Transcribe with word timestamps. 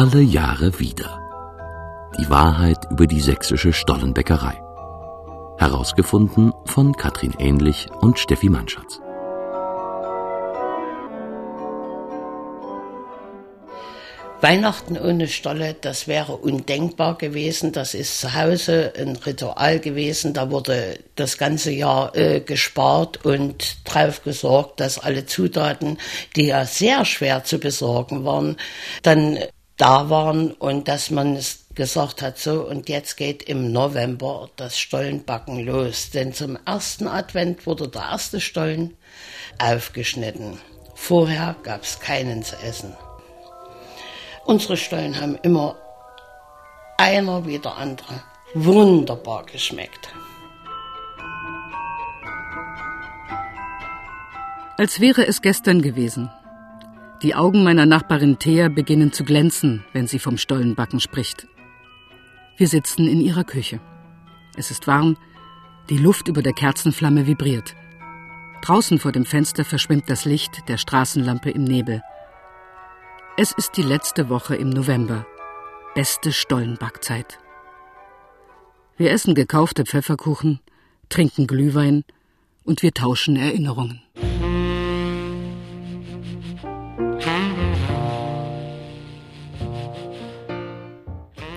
Alle 0.00 0.20
Jahre 0.20 0.78
wieder. 0.78 1.28
Die 2.20 2.30
Wahrheit 2.30 2.78
über 2.88 3.08
die 3.08 3.20
sächsische 3.20 3.72
Stollenbäckerei. 3.72 4.62
Herausgefunden 5.58 6.52
von 6.66 6.92
Katrin 6.92 7.34
Ähnlich 7.40 7.88
und 8.00 8.16
Steffi 8.16 8.48
Mannschatz. 8.48 9.00
Weihnachten 14.40 14.96
ohne 14.96 15.26
Stolle, 15.26 15.74
das 15.80 16.06
wäre 16.06 16.36
undenkbar 16.36 17.18
gewesen. 17.18 17.72
Das 17.72 17.94
ist 17.94 18.20
zu 18.20 18.34
Hause 18.34 18.92
ein 18.96 19.16
Ritual 19.16 19.80
gewesen. 19.80 20.32
Da 20.32 20.52
wurde 20.52 21.00
das 21.16 21.38
ganze 21.38 21.72
Jahr 21.72 22.14
äh, 22.14 22.38
gespart 22.38 23.24
und 23.24 23.78
drauf 23.84 24.22
gesorgt, 24.22 24.78
dass 24.78 25.00
alle 25.00 25.26
Zutaten, 25.26 25.98
die 26.36 26.46
ja 26.46 26.66
sehr 26.66 27.04
schwer 27.04 27.42
zu 27.42 27.58
besorgen 27.58 28.24
waren, 28.24 28.58
dann 29.02 29.40
da 29.78 30.10
waren 30.10 30.52
und 30.52 30.88
dass 30.88 31.10
man 31.10 31.36
es 31.36 31.66
gesagt 31.74 32.20
hat, 32.20 32.38
so 32.38 32.68
und 32.68 32.88
jetzt 32.88 33.16
geht 33.16 33.44
im 33.44 33.72
November 33.72 34.50
das 34.56 34.78
Stollenbacken 34.78 35.64
los. 35.64 36.10
Denn 36.10 36.34
zum 36.34 36.58
ersten 36.66 37.06
Advent 37.06 37.64
wurde 37.66 37.88
der 37.88 38.02
erste 38.02 38.40
Stollen 38.40 38.96
aufgeschnitten. 39.58 40.58
Vorher 40.94 41.54
gab 41.62 41.84
es 41.84 42.00
keinen 42.00 42.42
zu 42.42 42.56
essen. 42.56 42.96
Unsere 44.44 44.76
Stollen 44.76 45.20
haben 45.20 45.38
immer 45.42 45.76
einer 46.96 47.46
wie 47.46 47.60
der 47.60 47.76
andere 47.76 48.22
wunderbar 48.54 49.46
geschmeckt. 49.46 50.08
Als 54.76 55.00
wäre 55.00 55.26
es 55.26 55.42
gestern 55.42 55.82
gewesen. 55.82 56.30
Die 57.22 57.34
Augen 57.34 57.64
meiner 57.64 57.84
Nachbarin 57.84 58.38
Thea 58.38 58.68
beginnen 58.68 59.12
zu 59.12 59.24
glänzen, 59.24 59.84
wenn 59.92 60.06
sie 60.06 60.20
vom 60.20 60.38
Stollenbacken 60.38 61.00
spricht. 61.00 61.48
Wir 62.56 62.68
sitzen 62.68 63.08
in 63.08 63.20
ihrer 63.20 63.42
Küche. 63.42 63.80
Es 64.56 64.70
ist 64.70 64.86
warm, 64.86 65.16
die 65.90 65.98
Luft 65.98 66.28
über 66.28 66.42
der 66.42 66.52
Kerzenflamme 66.52 67.26
vibriert. 67.26 67.74
Draußen 68.62 69.00
vor 69.00 69.10
dem 69.10 69.24
Fenster 69.24 69.64
verschwimmt 69.64 70.08
das 70.08 70.26
Licht 70.26 70.68
der 70.68 70.76
Straßenlampe 70.78 71.50
im 71.50 71.64
Nebel. 71.64 72.02
Es 73.36 73.50
ist 73.50 73.76
die 73.76 73.82
letzte 73.82 74.28
Woche 74.28 74.54
im 74.54 74.70
November. 74.70 75.26
Beste 75.96 76.32
Stollenbackzeit. 76.32 77.40
Wir 78.96 79.10
essen 79.10 79.34
gekaufte 79.34 79.84
Pfefferkuchen, 79.84 80.60
trinken 81.08 81.48
Glühwein 81.48 82.04
und 82.64 82.82
wir 82.82 82.92
tauschen 82.92 83.34
Erinnerungen. 83.34 84.02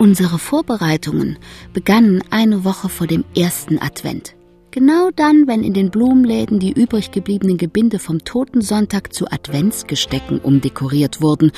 Unsere 0.02 0.39
Vorbereitungen 0.39 1.38
begannen 1.73 2.23
eine 2.31 2.63
Woche 2.63 2.89
vor 2.89 3.05
dem 3.05 3.23
ersten 3.38 3.77
Advent. 3.77 4.35
Genau 4.71 5.11
dann, 5.16 5.45
wenn 5.45 5.63
in 5.63 5.75
den 5.75 5.91
Blumenläden 5.91 6.57
die 6.57 6.71
übrig 6.71 7.11
gebliebenen 7.11 7.59
Gebinde 7.59 7.99
vom 7.99 8.17
Totensonntag 8.23 9.13
zu 9.13 9.27
Adventsgestecken 9.27 10.39
umdekoriert 10.39 11.22
wurden, 11.22 11.52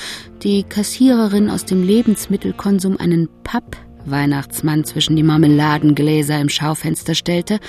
die 0.43 0.63
Kassiererin 0.63 1.49
aus 1.49 1.63
dem 1.63 1.87
Lebensmittelkonsum 1.87 2.97
einen 2.97 3.29
Papp-Weihnachtsmann 3.45 4.83
zwischen 4.83 5.15
die 5.15 5.23
Marmeladengläser 5.23 6.41
im 6.41 6.49
Schaufenster 6.49 7.15
stellte 7.15 7.61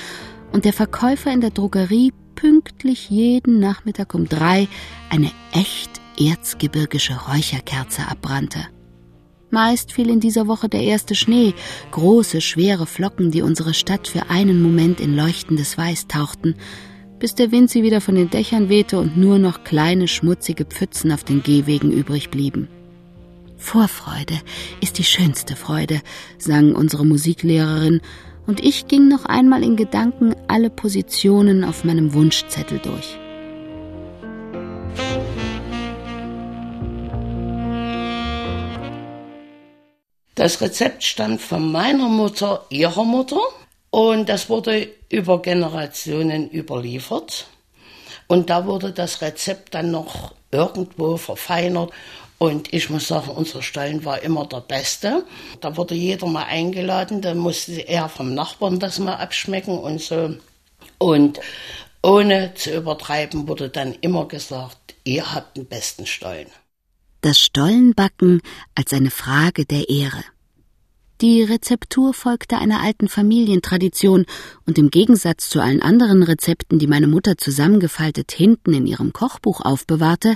und 0.50 0.64
der 0.64 0.72
Verkäufer 0.72 1.32
in 1.32 1.40
der 1.40 1.50
Drogerie 1.50 2.12
pünktlich 2.34 3.10
jeden 3.10 3.60
Nachmittag 3.60 4.12
um 4.12 4.28
drei 4.28 4.66
eine 5.08 5.30
echt 5.52 6.00
erzgebirgische 6.18 7.14
Räucherkerze 7.28 8.08
abbrannte. 8.08 8.73
Meist 9.54 9.92
fiel 9.92 10.10
in 10.10 10.18
dieser 10.18 10.48
Woche 10.48 10.68
der 10.68 10.82
erste 10.82 11.14
Schnee, 11.14 11.54
große, 11.92 12.40
schwere 12.40 12.86
Flocken, 12.86 13.30
die 13.30 13.40
unsere 13.40 13.72
Stadt 13.72 14.08
für 14.08 14.28
einen 14.28 14.60
Moment 14.60 15.00
in 15.00 15.14
leuchtendes 15.14 15.78
Weiß 15.78 16.08
tauchten, 16.08 16.56
bis 17.20 17.36
der 17.36 17.52
Wind 17.52 17.70
sie 17.70 17.84
wieder 17.84 18.00
von 18.00 18.16
den 18.16 18.28
Dächern 18.28 18.68
wehte 18.68 18.98
und 18.98 19.16
nur 19.16 19.38
noch 19.38 19.62
kleine, 19.62 20.08
schmutzige 20.08 20.64
Pfützen 20.64 21.12
auf 21.12 21.22
den 21.22 21.44
Gehwegen 21.44 21.92
übrig 21.92 22.30
blieben. 22.30 22.68
Vorfreude 23.56 24.40
ist 24.82 24.98
die 24.98 25.04
schönste 25.04 25.54
Freude, 25.54 26.02
sang 26.36 26.74
unsere 26.74 27.06
Musiklehrerin, 27.06 28.00
und 28.46 28.62
ich 28.62 28.88
ging 28.88 29.08
noch 29.08 29.24
einmal 29.24 29.62
in 29.62 29.76
Gedanken 29.76 30.34
alle 30.48 30.68
Positionen 30.68 31.64
auf 31.64 31.84
meinem 31.84 32.12
Wunschzettel 32.12 32.80
durch. 32.80 33.18
Das 40.34 40.60
Rezept 40.60 41.04
stammt 41.04 41.40
von 41.40 41.70
meiner 41.70 42.08
Mutter, 42.08 42.66
ihrer 42.68 43.04
Mutter. 43.04 43.40
Und 43.90 44.28
das 44.28 44.48
wurde 44.48 44.88
über 45.08 45.40
Generationen 45.40 46.50
überliefert. 46.50 47.46
Und 48.26 48.50
da 48.50 48.66
wurde 48.66 48.90
das 48.90 49.22
Rezept 49.22 49.74
dann 49.74 49.92
noch 49.92 50.32
irgendwo 50.50 51.16
verfeinert. 51.16 51.92
Und 52.38 52.72
ich 52.74 52.90
muss 52.90 53.06
sagen, 53.06 53.30
unser 53.30 53.62
Stollen 53.62 54.04
war 54.04 54.22
immer 54.22 54.44
der 54.46 54.60
beste. 54.60 55.24
Da 55.60 55.76
wurde 55.76 55.94
jeder 55.94 56.26
mal 56.26 56.46
eingeladen, 56.46 57.20
da 57.22 57.32
musste 57.34 57.80
er 57.80 58.08
vom 58.08 58.34
Nachbarn 58.34 58.80
das 58.80 58.98
mal 58.98 59.14
abschmecken 59.14 59.78
und 59.78 60.00
so. 60.00 60.34
Und 60.98 61.38
ohne 62.02 62.54
zu 62.54 62.74
übertreiben 62.74 63.46
wurde 63.46 63.68
dann 63.68 63.94
immer 64.00 64.26
gesagt, 64.26 64.94
ihr 65.04 65.32
habt 65.32 65.56
den 65.56 65.66
besten 65.66 66.06
Stollen 66.06 66.48
das 67.24 67.40
Stollenbacken 67.40 68.42
als 68.74 68.92
eine 68.92 69.10
Frage 69.10 69.64
der 69.64 69.88
Ehre. 69.88 70.22
Die 71.22 71.42
Rezeptur 71.42 72.12
folgte 72.12 72.58
einer 72.58 72.82
alten 72.82 73.08
Familientradition, 73.08 74.26
und 74.66 74.78
im 74.78 74.90
Gegensatz 74.90 75.48
zu 75.48 75.60
allen 75.60 75.80
anderen 75.80 76.22
Rezepten, 76.22 76.78
die 76.78 76.86
meine 76.86 77.06
Mutter 77.06 77.38
zusammengefaltet 77.38 78.32
hinten 78.32 78.74
in 78.74 78.86
ihrem 78.86 79.12
Kochbuch 79.12 79.62
aufbewahrte, 79.62 80.34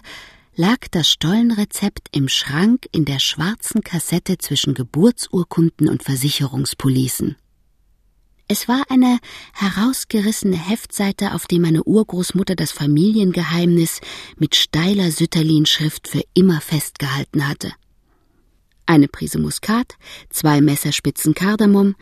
lag 0.55 0.79
das 0.91 1.11
Stollenrezept 1.11 2.09
im 2.13 2.29
Schrank 2.29 2.87
in 2.91 3.05
der 3.05 3.19
schwarzen 3.19 3.83
Kassette 3.83 4.39
zwischen 4.39 4.73
Geburtsurkunden 4.73 5.89
und 5.89 6.05
Versicherungspolicen. 6.05 7.37
Es 8.51 8.67
war 8.67 8.83
eine 8.89 9.19
herausgerissene 9.53 10.57
Heftseite, 10.57 11.35
auf 11.35 11.47
der 11.47 11.61
meine 11.61 11.85
Urgroßmutter 11.85 12.57
das 12.57 12.73
Familiengeheimnis 12.73 14.01
mit 14.39 14.57
steiler 14.57 15.11
Sütterlin-Schrift 15.11 16.09
für 16.09 16.23
immer 16.33 16.63
festgehalten 16.63 17.47
hatte. 17.47 17.73
Eine 18.87 19.07
Prise 19.07 19.39
Muskat, 19.39 19.99
zwei 20.31 20.63
Messerspitzen 20.63 21.35
Kardamom, 21.35 21.95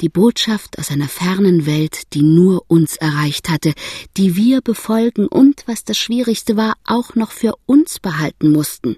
die 0.00 0.08
Botschaft 0.08 0.78
aus 0.78 0.90
einer 0.90 1.08
fernen 1.08 1.66
Welt, 1.66 2.14
die 2.14 2.22
nur 2.22 2.64
uns 2.68 2.96
erreicht 2.96 3.50
hatte, 3.50 3.74
die 4.16 4.36
wir 4.36 4.62
befolgen 4.62 5.26
und, 5.26 5.64
was 5.66 5.84
das 5.84 5.98
Schwierigste 5.98 6.56
war, 6.56 6.78
auch 6.86 7.14
noch 7.14 7.30
für 7.30 7.52
uns 7.66 8.00
behalten 8.00 8.52
mussten. 8.52 8.96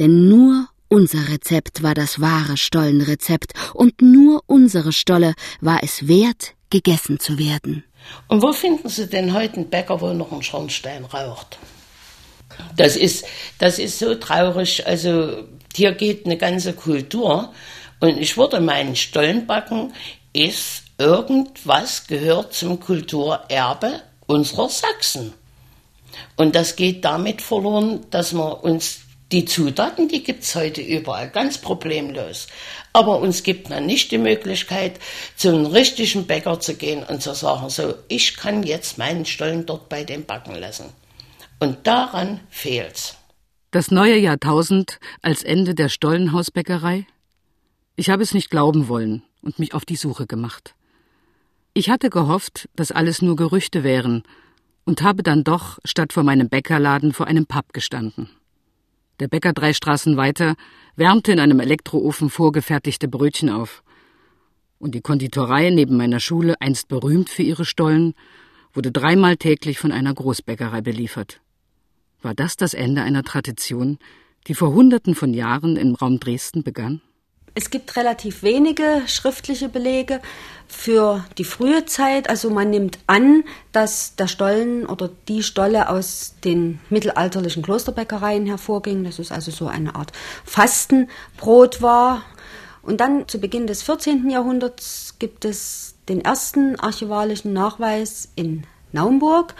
Denn 0.00 0.28
nur 0.28 0.68
unser 0.94 1.28
Rezept 1.28 1.82
war 1.82 1.94
das 1.94 2.20
wahre 2.20 2.56
Stollenrezept, 2.56 3.52
und 3.74 4.00
nur 4.00 4.42
unsere 4.46 4.92
Stolle 4.92 5.34
war 5.60 5.80
es 5.82 6.06
wert, 6.06 6.54
gegessen 6.70 7.18
zu 7.18 7.36
werden. 7.36 7.82
Und 8.28 8.42
wo 8.42 8.52
finden 8.52 8.88
Sie 8.88 9.08
denn 9.08 9.34
heute 9.34 9.56
einen 9.56 9.70
Bäcker, 9.70 10.00
wo 10.00 10.12
noch 10.12 10.30
ein 10.30 10.42
Schornstein 10.42 11.04
raucht? 11.04 11.58
Das 12.76 12.94
ist, 12.94 13.24
das 13.58 13.80
ist 13.80 13.98
so 13.98 14.14
traurig. 14.14 14.86
Also 14.86 15.44
hier 15.74 15.92
geht 15.92 16.26
eine 16.26 16.36
ganze 16.36 16.74
Kultur. 16.74 17.52
Und 17.98 18.18
ich 18.18 18.36
würde 18.36 18.60
meinen 18.60 18.94
Stollenbacken 18.94 19.92
ist 20.32 20.84
irgendwas 20.98 22.06
gehört 22.06 22.54
zum 22.54 22.78
Kulturerbe 22.78 24.00
unserer 24.26 24.68
Sachsen. 24.68 25.32
Und 26.36 26.54
das 26.54 26.76
geht 26.76 27.04
damit 27.04 27.42
verloren, 27.42 28.06
dass 28.10 28.32
wir 28.32 28.62
uns 28.62 29.03
die 29.34 29.44
Zutaten, 29.44 30.06
die 30.06 30.22
gibt 30.22 30.44
es 30.44 30.54
heute 30.54 30.80
überall, 30.80 31.28
ganz 31.28 31.58
problemlos. 31.58 32.46
Aber 32.92 33.18
uns 33.18 33.42
gibt 33.42 33.68
man 33.68 33.84
nicht 33.84 34.12
die 34.12 34.18
Möglichkeit, 34.18 35.00
zu 35.34 35.48
einem 35.48 35.66
richtigen 35.66 36.26
Bäcker 36.28 36.60
zu 36.60 36.76
gehen 36.76 37.02
und 37.02 37.20
zu 37.20 37.34
sagen, 37.34 37.68
so, 37.68 37.94
ich 38.06 38.36
kann 38.36 38.62
jetzt 38.62 38.96
meinen 38.96 39.24
Stollen 39.24 39.66
dort 39.66 39.88
bei 39.88 40.04
dem 40.04 40.24
backen 40.24 40.54
lassen. 40.54 40.84
Und 41.58 41.84
daran 41.84 42.42
fehlt's. 42.48 43.16
Das 43.72 43.90
neue 43.90 44.16
Jahrtausend 44.16 45.00
als 45.20 45.42
Ende 45.42 45.74
der 45.74 45.88
Stollenhausbäckerei? 45.88 47.04
Ich 47.96 48.10
habe 48.10 48.22
es 48.22 48.34
nicht 48.34 48.50
glauben 48.50 48.86
wollen 48.86 49.24
und 49.42 49.58
mich 49.58 49.74
auf 49.74 49.84
die 49.84 49.96
Suche 49.96 50.28
gemacht. 50.28 50.76
Ich 51.72 51.90
hatte 51.90 52.08
gehofft, 52.08 52.68
dass 52.76 52.92
alles 52.92 53.20
nur 53.20 53.34
Gerüchte 53.34 53.82
wären 53.82 54.22
und 54.84 55.02
habe 55.02 55.24
dann 55.24 55.42
doch 55.42 55.80
statt 55.84 56.12
vor 56.12 56.22
meinem 56.22 56.48
Bäckerladen 56.48 57.12
vor 57.12 57.26
einem 57.26 57.46
Pub 57.46 57.72
gestanden. 57.72 58.30
Der 59.20 59.28
Bäcker 59.28 59.52
drei 59.52 59.72
Straßen 59.72 60.16
weiter 60.16 60.56
wärmte 60.96 61.32
in 61.32 61.40
einem 61.40 61.60
Elektroofen 61.60 62.30
vorgefertigte 62.30 63.08
Brötchen 63.08 63.48
auf. 63.48 63.82
Und 64.78 64.94
die 64.94 65.00
Konditorei 65.00 65.70
neben 65.70 65.96
meiner 65.96 66.20
Schule, 66.20 66.60
einst 66.60 66.88
berühmt 66.88 67.30
für 67.30 67.42
ihre 67.42 67.64
Stollen, 67.64 68.14
wurde 68.72 68.90
dreimal 68.90 69.36
täglich 69.36 69.78
von 69.78 69.92
einer 69.92 70.12
Großbäckerei 70.12 70.80
beliefert. 70.80 71.40
War 72.22 72.34
das 72.34 72.56
das 72.56 72.74
Ende 72.74 73.02
einer 73.02 73.22
Tradition, 73.22 73.98
die 74.46 74.54
vor 74.54 74.72
Hunderten 74.72 75.14
von 75.14 75.32
Jahren 75.32 75.76
im 75.76 75.94
Raum 75.94 76.18
Dresden 76.18 76.64
begann? 76.64 77.00
Es 77.56 77.70
gibt 77.70 77.94
relativ 77.94 78.42
wenige 78.42 79.02
schriftliche 79.06 79.68
Belege 79.68 80.20
für 80.66 81.24
die 81.38 81.44
frühe 81.44 81.86
Zeit. 81.86 82.28
Also 82.28 82.50
man 82.50 82.70
nimmt 82.70 82.98
an, 83.06 83.44
dass 83.70 84.16
der 84.16 84.26
Stollen 84.26 84.86
oder 84.86 85.08
die 85.28 85.44
Stolle 85.44 85.88
aus 85.88 86.34
den 86.42 86.80
mittelalterlichen 86.90 87.62
Klosterbäckereien 87.62 88.46
hervorging. 88.46 89.04
Das 89.04 89.20
ist 89.20 89.30
also 89.30 89.52
so 89.52 89.68
eine 89.68 89.94
Art 89.94 90.10
Fastenbrot 90.44 91.80
war. 91.80 92.22
Und 92.82 93.00
dann 93.00 93.28
zu 93.28 93.38
Beginn 93.38 93.68
des 93.68 93.84
14. 93.84 94.28
Jahrhunderts 94.28 95.14
gibt 95.20 95.44
es 95.44 95.94
den 96.08 96.22
ersten 96.22 96.78
archivalischen 96.80 97.52
Nachweis 97.52 98.30
in 98.34 98.64
Naumburg. 98.90 99.54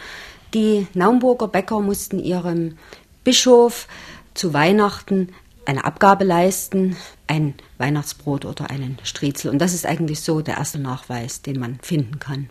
Die 0.53 0.87
Naumburger 0.93 1.47
Bäcker 1.47 1.79
mussten 1.79 2.19
ihrem 2.19 2.77
Bischof 3.23 3.87
zu 4.33 4.53
Weihnachten 4.53 5.33
eine 5.65 5.85
Abgabe 5.85 6.25
leisten, 6.25 6.95
ein 7.27 7.55
Weihnachtsbrot 7.77 8.45
oder 8.45 8.69
einen 8.69 8.97
Striezel. 9.03 9.51
Und 9.51 9.59
das 9.59 9.73
ist 9.73 9.85
eigentlich 9.85 10.21
so 10.21 10.41
der 10.41 10.57
erste 10.57 10.79
Nachweis, 10.79 11.41
den 11.41 11.59
man 11.59 11.79
finden 11.81 12.19
kann. 12.19 12.49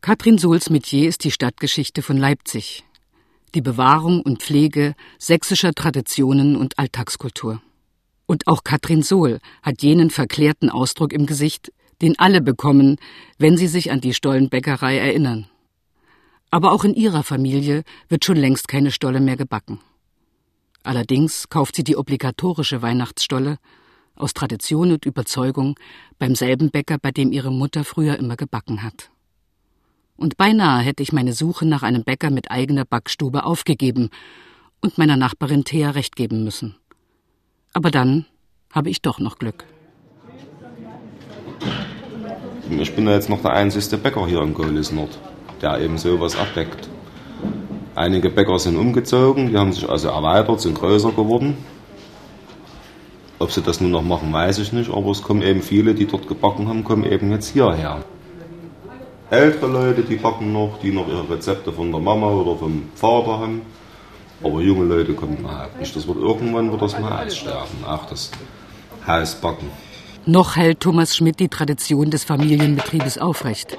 Katrin 0.00 0.38
Sohls 0.38 0.70
Metier 0.70 1.08
ist 1.08 1.24
die 1.24 1.30
Stadtgeschichte 1.30 2.02
von 2.02 2.16
Leipzig. 2.16 2.84
Die 3.54 3.60
Bewahrung 3.60 4.22
und 4.22 4.42
Pflege 4.42 4.94
sächsischer 5.18 5.72
Traditionen 5.72 6.56
und 6.56 6.78
Alltagskultur. 6.78 7.60
Und 8.26 8.46
auch 8.46 8.64
Katrin 8.64 9.02
Sohl 9.02 9.40
hat 9.62 9.82
jenen 9.82 10.10
verklärten 10.10 10.70
Ausdruck 10.70 11.12
im 11.12 11.26
Gesicht, 11.26 11.72
den 12.00 12.18
alle 12.18 12.40
bekommen, 12.40 12.96
wenn 13.38 13.56
sie 13.56 13.66
sich 13.66 13.90
an 13.90 14.00
die 14.00 14.14
Stollenbäckerei 14.14 14.96
erinnern. 14.96 15.48
Aber 16.50 16.72
auch 16.72 16.84
in 16.84 16.94
ihrer 16.94 17.22
Familie 17.22 17.82
wird 18.08 18.24
schon 18.24 18.36
längst 18.36 18.68
keine 18.68 18.92
Stolle 18.92 19.20
mehr 19.20 19.36
gebacken. 19.36 19.80
Allerdings 20.82 21.48
kauft 21.48 21.76
sie 21.76 21.84
die 21.84 21.96
obligatorische 21.96 22.82
Weihnachtsstolle 22.82 23.58
aus 24.20 24.34
Tradition 24.34 24.92
und 24.92 25.04
Überzeugung 25.06 25.76
beim 26.18 26.34
selben 26.34 26.70
Bäcker, 26.70 26.98
bei 26.98 27.10
dem 27.10 27.32
ihre 27.32 27.50
Mutter 27.50 27.84
früher 27.84 28.18
immer 28.18 28.36
gebacken 28.36 28.82
hat. 28.82 29.10
Und 30.16 30.36
beinahe 30.36 30.82
hätte 30.82 31.02
ich 31.02 31.12
meine 31.12 31.32
Suche 31.32 31.66
nach 31.66 31.82
einem 31.82 32.04
Bäcker 32.04 32.30
mit 32.30 32.50
eigener 32.50 32.84
Backstube 32.84 33.44
aufgegeben 33.44 34.10
und 34.80 34.98
meiner 34.98 35.16
Nachbarin 35.16 35.64
Thea 35.64 35.90
recht 35.90 36.14
geben 36.14 36.44
müssen. 36.44 36.76
Aber 37.72 37.90
dann 37.90 38.26
habe 38.72 38.90
ich 38.90 39.02
doch 39.02 39.18
noch 39.18 39.38
Glück. 39.38 39.64
Ich 42.68 42.94
bin 42.94 43.06
ja 43.06 43.14
jetzt 43.14 43.28
noch 43.28 43.42
der 43.42 43.52
einzige 43.52 43.96
Bäcker 43.96 44.26
hier 44.26 44.42
im 44.42 44.54
Golis 44.54 44.92
Nord, 44.92 45.18
der 45.60 45.80
eben 45.80 45.98
sowas 45.98 46.36
abdeckt. 46.36 46.88
Einige 47.94 48.30
Bäcker 48.30 48.58
sind 48.58 48.76
umgezogen, 48.76 49.50
die 49.50 49.58
haben 49.58 49.72
sich 49.72 49.88
also 49.88 50.08
erweitert, 50.08 50.60
sind 50.60 50.78
größer 50.78 51.10
geworden. 51.10 51.56
Ob 53.40 53.50
sie 53.52 53.62
das 53.62 53.80
nun 53.80 53.90
noch 53.90 54.02
machen, 54.02 54.34
weiß 54.34 54.58
ich 54.58 54.70
nicht, 54.74 54.92
aber 54.92 55.10
es 55.12 55.22
kommen 55.22 55.40
eben 55.40 55.62
viele, 55.62 55.94
die 55.94 56.06
dort 56.06 56.28
gebacken 56.28 56.68
haben, 56.68 56.84
kommen 56.84 57.10
eben 57.10 57.30
jetzt 57.30 57.48
hierher. 57.48 58.04
Ältere 59.30 59.66
Leute, 59.66 60.02
die 60.02 60.16
backen 60.16 60.52
noch, 60.52 60.78
die 60.82 60.92
noch 60.92 61.08
ihre 61.08 61.28
Rezepte 61.30 61.72
von 61.72 61.90
der 61.90 62.02
Mama 62.02 62.28
oder 62.28 62.58
vom 62.58 62.90
Vater 62.94 63.38
haben. 63.38 63.62
Aber 64.44 64.60
junge 64.60 64.84
Leute 64.84 65.14
kommen 65.14 65.38
überhaupt 65.38 65.80
nicht. 65.80 65.96
Das 65.96 66.06
wird 66.06 66.18
irgendwann 66.18 66.70
wird 66.70 66.82
das 66.82 67.00
mal 67.00 67.24
aussterben, 67.24 67.82
auch 67.86 68.04
das 68.04 68.30
Hausbacken. 69.06 69.70
Noch 70.26 70.56
hält 70.56 70.80
Thomas 70.80 71.16
Schmidt 71.16 71.40
die 71.40 71.48
Tradition 71.48 72.10
des 72.10 72.24
Familienbetriebes 72.24 73.16
aufrecht. 73.16 73.78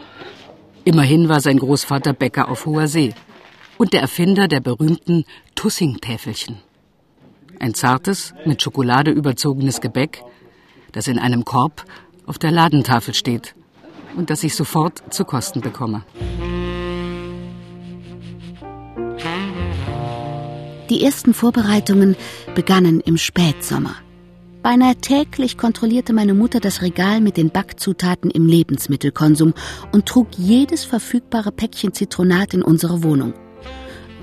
Immerhin 0.86 1.30
war 1.30 1.40
sein 1.40 1.60
Großvater 1.60 2.13
Bäcker 2.13 2.50
auf 2.50 2.66
hoher 2.66 2.88
See 2.88 3.13
und 3.78 3.94
der 3.94 4.02
Erfinder 4.02 4.48
der 4.48 4.60
berühmten 4.60 5.25
Tussing-Täfelchen. 5.54 6.58
Ein 7.62 7.75
zartes, 7.75 8.34
mit 8.44 8.60
Schokolade 8.63 9.12
überzogenes 9.12 9.81
Gebäck, 9.81 10.24
das 10.94 11.08
in 11.08 11.19
einem 11.19 11.46
Korb 11.46 11.86
auf 12.25 12.40
der 12.40 12.50
Ladentafel 12.50 13.13
steht 13.13 13.54
und 14.18 14.31
das 14.31 14.44
ich 14.44 14.56
sofort 14.56 15.04
zu 15.13 15.25
kosten 15.25 15.62
bekomme. 15.62 16.04
Die 20.90 21.04
ersten 21.04 21.36
Vorbereitungen 21.36 22.16
begannen 22.56 23.00
im 23.00 23.18
Spätsommer. 23.18 23.94
Beinahe 24.63 24.96
täglich 24.96 25.60
kontrollierte 25.60 26.13
meine 26.13 26.34
Mutter 26.34 26.62
das 26.62 26.81
Regal 26.81 27.22
mit 27.22 27.38
den 27.38 27.52
Backzutaten 27.52 28.31
im 28.31 28.48
Lebensmittelkonsum 28.48 29.54
und 29.92 30.08
trug 30.08 30.30
jedes 30.36 30.84
verfügbare 30.84 31.52
Päckchen 31.52 31.94
Zitronat 31.94 32.56
in 32.56 32.63
unsere 32.63 33.04
Wohnung. 33.04 33.36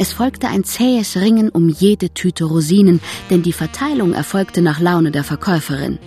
Es 0.00 0.12
folgte 0.12 0.46
ein 0.46 0.62
zähes 0.62 1.16
Ringen 1.16 1.48
um 1.48 1.68
jede 1.68 2.10
Tüte 2.10 2.44
Rosinen, 2.44 3.00
denn 3.30 3.42
die 3.42 3.52
Verteilung 3.52 4.12
erfolgte 4.12 4.62
nach 4.62 4.78
Laune 4.78 5.10
der 5.10 5.24
Verkäuferin. 5.24 5.98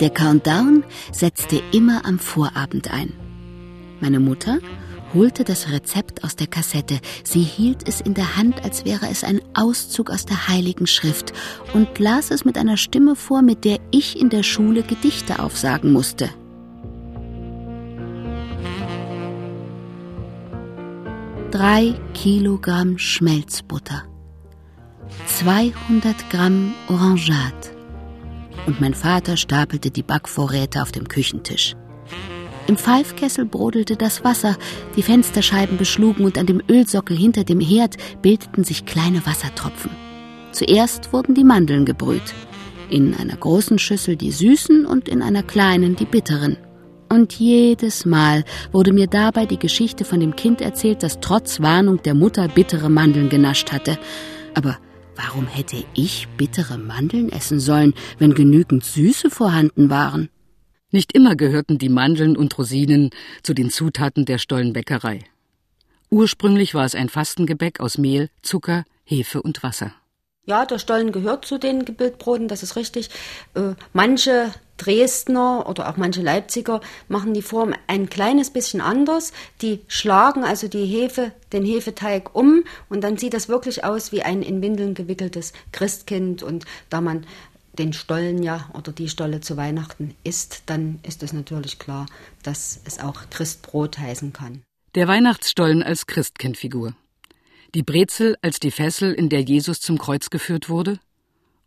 Der 0.00 0.10
Countdown 0.10 0.84
setzte 1.12 1.62
immer 1.72 2.04
am 2.04 2.18
Vorabend 2.18 2.92
ein. 2.92 3.14
Meine 4.00 4.20
Mutter 4.20 4.58
holte 5.14 5.44
das 5.44 5.70
Rezept 5.70 6.24
aus 6.24 6.36
der 6.36 6.48
Kassette. 6.48 6.98
Sie 7.22 7.42
hielt 7.42 7.88
es 7.88 8.02
in 8.02 8.12
der 8.12 8.36
Hand, 8.36 8.62
als 8.64 8.84
wäre 8.84 9.08
es 9.08 9.24
ein 9.24 9.40
Auszug 9.54 10.10
aus 10.10 10.26
der 10.26 10.48
Heiligen 10.48 10.86
Schrift 10.86 11.32
und 11.72 11.98
las 11.98 12.30
es 12.30 12.44
mit 12.44 12.58
einer 12.58 12.76
Stimme 12.76 13.16
vor, 13.16 13.40
mit 13.40 13.64
der 13.64 13.78
ich 13.92 14.20
in 14.20 14.28
der 14.28 14.42
Schule 14.42 14.82
Gedichte 14.82 15.38
aufsagen 15.38 15.90
musste. 15.92 16.28
Drei 21.54 21.94
Kilogramm 22.14 22.98
Schmelzbutter, 22.98 24.02
200 25.26 26.28
Gramm 26.28 26.74
Orangat 26.88 27.70
und 28.66 28.80
mein 28.80 28.92
Vater 28.92 29.36
stapelte 29.36 29.92
die 29.92 30.02
Backvorräte 30.02 30.82
auf 30.82 30.90
dem 30.90 31.06
Küchentisch. 31.06 31.76
Im 32.66 32.76
Pfeifkessel 32.76 33.44
brodelte 33.44 33.94
das 33.94 34.24
Wasser, 34.24 34.56
die 34.96 35.02
Fensterscheiben 35.04 35.76
beschlugen 35.76 36.24
und 36.24 36.38
an 36.38 36.46
dem 36.46 36.60
Ölsockel 36.68 37.16
hinter 37.16 37.44
dem 37.44 37.60
Herd 37.60 37.98
bildeten 38.20 38.64
sich 38.64 38.84
kleine 38.84 39.24
Wassertropfen. 39.24 39.92
Zuerst 40.50 41.12
wurden 41.12 41.36
die 41.36 41.44
Mandeln 41.44 41.84
gebrüht. 41.84 42.34
In 42.90 43.14
einer 43.14 43.36
großen 43.36 43.78
Schüssel 43.78 44.16
die 44.16 44.32
süßen 44.32 44.84
und 44.84 45.08
in 45.08 45.22
einer 45.22 45.44
kleinen 45.44 45.94
die 45.94 46.06
bitteren. 46.06 46.56
Und 47.14 47.32
jedes 47.38 48.04
Mal 48.06 48.42
wurde 48.72 48.92
mir 48.92 49.06
dabei 49.06 49.46
die 49.46 49.56
Geschichte 49.56 50.04
von 50.04 50.18
dem 50.18 50.34
Kind 50.34 50.60
erzählt, 50.60 51.04
das 51.04 51.20
trotz 51.20 51.60
Warnung 51.60 52.02
der 52.02 52.12
Mutter 52.12 52.48
bittere 52.48 52.90
Mandeln 52.90 53.28
genascht 53.28 53.70
hatte. 53.70 54.00
Aber 54.54 54.78
warum 55.14 55.46
hätte 55.46 55.84
ich 55.94 56.26
bittere 56.36 56.76
Mandeln 56.76 57.30
essen 57.30 57.60
sollen, 57.60 57.94
wenn 58.18 58.34
genügend 58.34 58.84
Süße 58.84 59.30
vorhanden 59.30 59.90
waren? 59.90 60.28
Nicht 60.90 61.12
immer 61.12 61.36
gehörten 61.36 61.78
die 61.78 61.88
Mandeln 61.88 62.36
und 62.36 62.58
Rosinen 62.58 63.10
zu 63.44 63.54
den 63.54 63.70
Zutaten 63.70 64.24
der 64.24 64.38
Stollenbäckerei. 64.38 65.20
Ursprünglich 66.10 66.74
war 66.74 66.84
es 66.84 66.96
ein 66.96 67.08
Fastengebäck 67.08 67.78
aus 67.78 67.96
Mehl, 67.96 68.28
Zucker, 68.42 68.82
Hefe 69.04 69.40
und 69.40 69.62
Wasser. 69.62 69.92
Ja, 70.46 70.66
der 70.66 70.80
Stollen 70.80 71.12
gehört 71.12 71.44
zu 71.44 71.58
den 71.58 71.84
Gebildbroten, 71.84 72.48
das 72.48 72.64
ist 72.64 72.74
richtig. 72.74 73.08
Äh, 73.54 73.74
manche 73.92 74.52
Dresdner 74.76 75.68
oder 75.68 75.88
auch 75.88 75.96
manche 75.96 76.22
Leipziger 76.22 76.80
machen 77.08 77.34
die 77.34 77.42
Form 77.42 77.74
ein 77.86 78.08
kleines 78.08 78.50
bisschen 78.50 78.80
anders. 78.80 79.32
Die 79.62 79.80
schlagen 79.88 80.44
also 80.44 80.68
die 80.68 80.86
Hefe, 80.86 81.32
den 81.52 81.64
Hefeteig 81.64 82.34
um 82.34 82.64
und 82.88 83.02
dann 83.02 83.16
sieht 83.16 83.34
das 83.34 83.48
wirklich 83.48 83.84
aus 83.84 84.12
wie 84.12 84.22
ein 84.22 84.42
in 84.42 84.62
Windeln 84.62 84.94
gewickeltes 84.94 85.52
Christkind. 85.72 86.42
Und 86.42 86.64
da 86.90 87.00
man 87.00 87.26
den 87.78 87.92
Stollen 87.92 88.42
ja 88.42 88.68
oder 88.74 88.92
die 88.92 89.08
Stolle 89.08 89.40
zu 89.40 89.56
Weihnachten 89.56 90.14
isst, 90.24 90.62
dann 90.66 91.00
ist 91.02 91.22
es 91.22 91.32
natürlich 91.32 91.78
klar, 91.78 92.06
dass 92.42 92.80
es 92.84 92.98
auch 92.98 93.30
Christbrot 93.30 93.98
heißen 93.98 94.32
kann. 94.32 94.62
Der 94.94 95.08
Weihnachtsstollen 95.08 95.82
als 95.82 96.06
Christkindfigur. 96.06 96.94
Die 97.74 97.82
Brezel 97.82 98.36
als 98.42 98.60
die 98.60 98.70
Fessel, 98.70 99.12
in 99.12 99.28
der 99.28 99.40
Jesus 99.40 99.80
zum 99.80 99.98
Kreuz 99.98 100.30
geführt 100.30 100.68
wurde? 100.68 101.00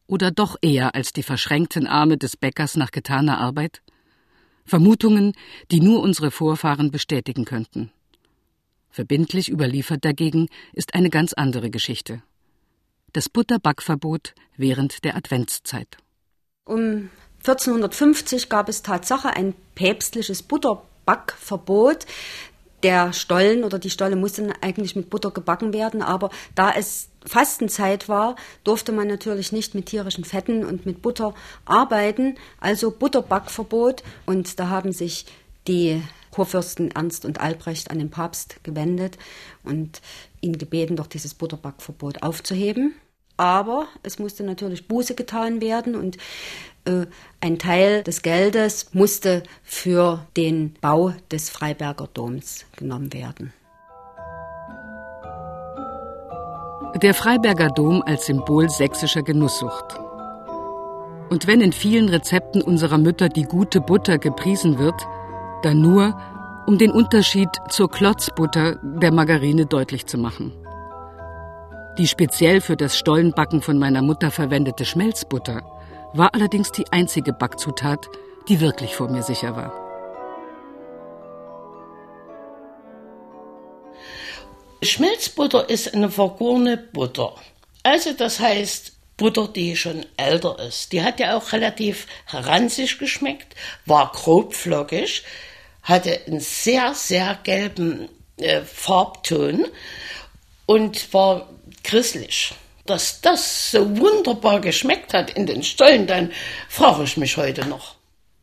Oder 0.07 0.31
doch 0.31 0.55
eher 0.61 0.95
als 0.95 1.13
die 1.13 1.23
verschränkten 1.23 1.85
Arme 1.85 2.17
des 2.17 2.37
Bäckers 2.37 2.75
nach 2.75 2.91
getaner 2.91 3.39
Arbeit? 3.39 3.81
Vermutungen, 4.65 5.33
die 5.71 5.79
nur 5.79 6.01
unsere 6.01 6.31
Vorfahren 6.31 6.91
bestätigen 6.91 7.45
könnten. 7.45 7.91
Verbindlich 8.89 9.49
überliefert 9.49 10.03
dagegen 10.03 10.49
ist 10.73 10.93
eine 10.93 11.09
ganz 11.09 11.33
andere 11.33 11.69
Geschichte 11.69 12.23
das 13.17 13.29
Butterbackverbot 13.29 14.35
während 14.57 15.03
der 15.03 15.15
Adventszeit. 15.15 15.97
Um 16.65 17.09
1450 17.39 18.49
gab 18.49 18.69
es 18.69 18.83
Tatsache 18.83 19.29
ein 19.29 19.55
päpstliches 19.75 20.43
Butterbackverbot. 20.43 22.05
Der 22.83 23.11
Stollen 23.11 23.63
oder 23.63 23.79
die 23.79 23.89
Stolle 23.89 24.15
musste 24.15 24.53
eigentlich 24.61 24.95
mit 24.95 25.09
Butter 25.09 25.31
gebacken 25.31 25.73
werden, 25.73 26.03
aber 26.03 26.29
da 26.53 26.71
es 26.71 27.09
Fastenzeit 27.25 28.07
war, 28.07 28.35
durfte 28.63 28.91
man 28.91 29.07
natürlich 29.07 29.51
nicht 29.51 29.75
mit 29.75 29.87
tierischen 29.87 30.23
Fetten 30.23 30.63
und 30.63 30.85
mit 30.85 31.01
Butter 31.01 31.33
arbeiten, 31.65 32.35
also 32.59 32.91
Butterbackverbot. 32.91 34.03
Und 34.25 34.59
da 34.59 34.69
haben 34.69 34.91
sich 34.91 35.25
die 35.67 36.01
Kurfürsten 36.31 36.91
Ernst 36.91 37.25
und 37.25 37.41
Albrecht 37.41 37.89
an 37.89 37.99
den 37.99 38.11
Papst 38.11 38.63
gewendet 38.63 39.17
und 39.63 40.01
ihn 40.39 40.57
gebeten, 40.57 40.95
doch 40.95 41.07
dieses 41.07 41.33
Butterbackverbot 41.33 42.21
aufzuheben. 42.21 42.93
Aber 43.37 43.87
es 44.03 44.17
musste 44.19 44.43
natürlich 44.43 44.87
Buße 44.87 45.15
getan 45.15 45.61
werden 45.61 45.95
und 45.95 46.17
ein 47.41 47.59
Teil 47.59 48.03
des 48.03 48.21
Geldes 48.21 48.93
musste 48.93 49.43
für 49.63 50.25
den 50.35 50.75
Bau 50.81 51.13
des 51.31 51.49
Freiberger 51.49 52.07
Doms 52.13 52.65
genommen 52.75 53.13
werden. 53.13 53.53
Der 57.01 57.13
Freiberger 57.13 57.69
Dom 57.69 58.01
als 58.05 58.25
Symbol 58.25 58.69
sächsischer 58.69 59.21
Genusssucht. 59.21 59.99
Und 61.29 61.45
wenn 61.45 61.61
in 61.61 61.73
vielen 61.73 62.09
Rezepten 62.09 62.61
unserer 62.61 62.97
Mütter 62.97 63.29
die 63.29 63.43
gute 63.43 63.81
Butter 63.81 64.17
gepriesen 64.17 64.79
wird, 64.79 65.05
dann 65.61 65.81
nur, 65.81 66.17
um 66.65 66.77
den 66.77 66.91
Unterschied 66.91 67.49
zur 67.69 67.91
Klotzbutter 67.91 68.79
der 68.81 69.11
Margarine 69.11 69.65
deutlich 69.65 70.05
zu 70.07 70.17
machen. 70.17 70.53
Die 71.97 72.07
speziell 72.07 72.61
für 72.61 72.77
das 72.77 72.97
Stollenbacken 72.97 73.61
von 73.61 73.77
meiner 73.77 74.01
Mutter 74.01 74.31
verwendete 74.31 74.85
Schmelzbutter 74.85 75.61
war 76.13 76.33
allerdings 76.33 76.71
die 76.71 76.85
einzige 76.91 77.33
Backzutat, 77.33 78.09
die 78.47 78.59
wirklich 78.59 78.95
vor 78.95 79.09
mir 79.09 79.23
sicher 79.23 79.55
war. 79.55 79.73
Schmelzbutter 84.83 85.69
ist 85.69 85.93
eine 85.93 86.09
vergorene 86.09 86.77
Butter. 86.77 87.35
Also 87.83 88.13
das 88.13 88.39
heißt 88.39 88.93
Butter, 89.17 89.47
die 89.47 89.75
schon 89.75 90.05
älter 90.15 90.59
ist. 90.59 90.91
Die 90.91 91.01
hat 91.01 91.19
ja 91.19 91.35
auch 91.35 91.51
relativ 91.51 92.05
ranzig 92.29 92.99
geschmeckt, 92.99 93.55
war 93.85 94.11
grobflockig, 94.11 95.23
hatte 95.81 96.21
einen 96.27 96.39
sehr, 96.39 96.93
sehr 96.93 97.39
gelben 97.43 98.09
äh, 98.37 98.61
Farbton 98.61 99.65
und 100.67 101.13
war 101.13 101.49
grisselig. 101.83 102.53
Dass 102.87 103.21
das 103.21 103.71
so 103.71 103.97
wunderbar 103.97 104.61
geschmeckt 104.61 105.13
hat 105.13 105.29
in 105.29 105.45
den 105.45 105.61
Stollen, 105.61 106.07
dann 106.07 106.31
frage 106.69 107.03
ich 107.03 107.17
mich 107.17 107.37
heute 107.37 107.67
noch. 107.67 107.97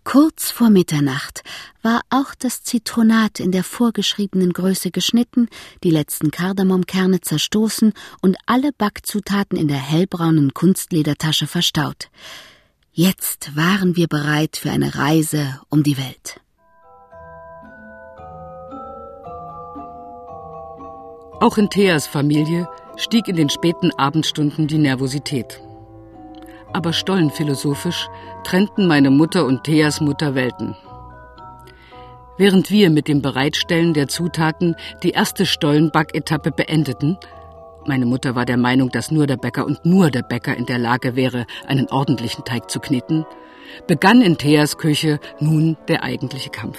Kurz 0.04 0.50
vor 0.50 0.68
Mitternacht 0.68 1.42
war 1.82 2.02
auch 2.10 2.34
das 2.38 2.62
Zitronat 2.62 3.40
in 3.40 3.52
der 3.52 3.64
vorgeschriebenen 3.64 4.52
Größe 4.52 4.90
geschnitten, 4.90 5.48
die 5.82 5.90
letzten 5.90 6.30
Kardamomkerne 6.30 7.22
zerstoßen 7.22 7.94
und 8.20 8.36
alle 8.44 8.72
Backzutaten 8.72 9.56
in 9.56 9.66
der 9.66 9.78
hellbraunen 9.78 10.52
Kunstledertasche 10.52 11.46
verstaut. 11.46 12.10
Jetzt 12.92 13.56
waren 13.56 13.96
wir 13.96 14.08
bereit 14.08 14.58
für 14.58 14.70
eine 14.70 14.94
Reise 14.94 15.60
um 15.70 15.82
die 15.82 15.96
Welt. 15.96 16.38
Auch 21.40 21.56
in 21.56 21.70
Theas 21.70 22.06
Familie 22.06 22.68
stieg 22.96 23.28
in 23.28 23.36
den 23.36 23.50
späten 23.50 23.90
Abendstunden 23.96 24.66
die 24.66 24.78
Nervosität. 24.78 25.60
Aber 26.72 26.92
stollenphilosophisch 26.92 28.08
trennten 28.44 28.86
meine 28.86 29.10
Mutter 29.10 29.44
und 29.44 29.64
Theas 29.64 30.00
Mutter 30.00 30.34
Welten. 30.34 30.76
Während 32.36 32.70
wir 32.70 32.90
mit 32.90 33.06
dem 33.06 33.22
Bereitstellen 33.22 33.94
der 33.94 34.08
Zutaten 34.08 34.74
die 35.04 35.10
erste 35.10 35.46
Stollenbacketappe 35.46 36.50
beendeten, 36.50 37.16
meine 37.86 38.06
Mutter 38.06 38.34
war 38.34 38.44
der 38.44 38.56
Meinung, 38.56 38.90
dass 38.90 39.10
nur 39.10 39.26
der 39.26 39.36
Bäcker 39.36 39.66
und 39.66 39.84
nur 39.84 40.10
der 40.10 40.22
Bäcker 40.22 40.56
in 40.56 40.66
der 40.66 40.78
Lage 40.78 41.16
wäre, 41.16 41.46
einen 41.66 41.88
ordentlichen 41.90 42.44
Teig 42.44 42.70
zu 42.70 42.80
kneten, 42.80 43.26
begann 43.86 44.22
in 44.22 44.38
Theas 44.38 44.78
Küche 44.78 45.20
nun 45.38 45.76
der 45.86 46.02
eigentliche 46.02 46.50
Kampf. 46.50 46.78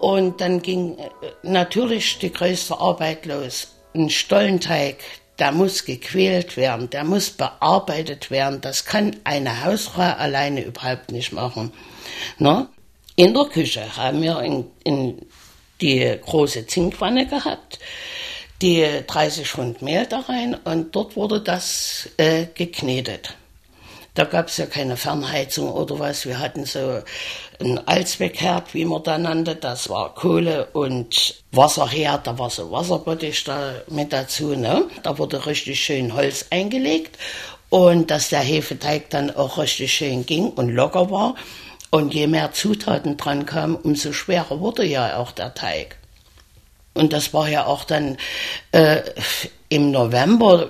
Und 0.00 0.40
dann 0.40 0.60
ging 0.60 0.98
äh, 0.98 1.10
natürlich 1.42 2.18
die 2.18 2.32
größte 2.32 2.78
Arbeit 2.78 3.26
los. 3.26 3.68
Ein 3.94 4.10
Stollenteig, 4.10 4.96
der 5.40 5.52
muss 5.52 5.84
gequält 5.84 6.56
werden, 6.56 6.90
der 6.90 7.04
muss 7.04 7.30
bearbeitet 7.30 8.30
werden. 8.30 8.60
Das 8.60 8.84
kann 8.84 9.16
eine 9.24 9.64
Hausfrau 9.64 10.02
alleine 10.02 10.62
überhaupt 10.62 11.10
nicht 11.10 11.32
machen. 11.32 11.72
Na? 12.38 12.68
In 13.16 13.34
der 13.34 13.44
Küche 13.46 13.96
haben 13.96 14.22
wir 14.22 14.40
in, 14.40 14.66
in 14.84 15.26
die 15.80 16.16
große 16.24 16.66
Zinkwanne 16.66 17.26
gehabt, 17.26 17.78
die 18.62 18.86
30 19.06 19.48
Pfund 19.48 19.82
Mehl 19.82 20.06
da 20.06 20.20
rein 20.20 20.54
und 20.64 20.94
dort 20.94 21.16
wurde 21.16 21.40
das 21.40 22.08
äh, 22.18 22.46
geknetet. 22.54 23.34
Da 24.20 24.26
gab 24.26 24.48
es 24.48 24.58
ja 24.58 24.66
keine 24.66 24.98
Fernheizung 24.98 25.72
oder 25.72 25.98
was. 25.98 26.26
Wir 26.26 26.38
hatten 26.38 26.66
so 26.66 27.00
ein 27.58 27.88
Allzweckherd, 27.88 28.74
wie 28.74 28.84
man 28.84 29.02
da 29.02 29.16
nannte. 29.16 29.56
Das 29.56 29.88
war 29.88 30.14
Kohle 30.14 30.66
und 30.74 31.42
Wasserherd. 31.52 32.26
Da 32.26 32.38
war 32.38 32.50
so 32.50 32.70
Wasserbottich 32.70 33.44
da 33.44 33.76
mit 33.88 34.12
dazu. 34.12 34.54
Ne? 34.54 34.84
Da 35.02 35.16
wurde 35.16 35.46
richtig 35.46 35.80
schön 35.82 36.12
Holz 36.12 36.44
eingelegt. 36.50 37.16
Und 37.70 38.10
dass 38.10 38.28
der 38.28 38.40
Hefeteig 38.40 39.08
dann 39.08 39.34
auch 39.34 39.56
richtig 39.56 39.90
schön 39.90 40.26
ging 40.26 40.50
und 40.50 40.68
locker 40.68 41.10
war. 41.10 41.34
Und 41.90 42.12
je 42.12 42.26
mehr 42.26 42.52
Zutaten 42.52 43.16
dran 43.16 43.46
kamen, 43.46 43.74
umso 43.74 44.12
schwerer 44.12 44.60
wurde 44.60 44.84
ja 44.84 45.16
auch 45.16 45.32
der 45.32 45.54
Teig. 45.54 45.96
Und 46.92 47.14
das 47.14 47.32
war 47.32 47.48
ja 47.48 47.64
auch 47.64 47.84
dann 47.84 48.18
äh, 48.72 49.00
im 49.70 49.90
November 49.90 50.68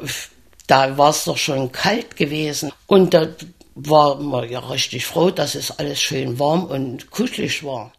da 0.70 0.96
war 0.96 1.10
es 1.10 1.24
doch 1.24 1.36
schon 1.36 1.72
kalt 1.72 2.16
gewesen. 2.16 2.70
Und 2.86 3.12
da 3.12 3.26
war 3.74 4.20
man 4.20 4.48
ja 4.48 4.60
richtig 4.60 5.04
froh, 5.06 5.30
dass 5.30 5.54
es 5.54 5.72
alles 5.72 6.00
schön 6.00 6.38
warm 6.38 6.64
und 6.64 7.10
kuschelig 7.10 7.64
war. 7.64 7.92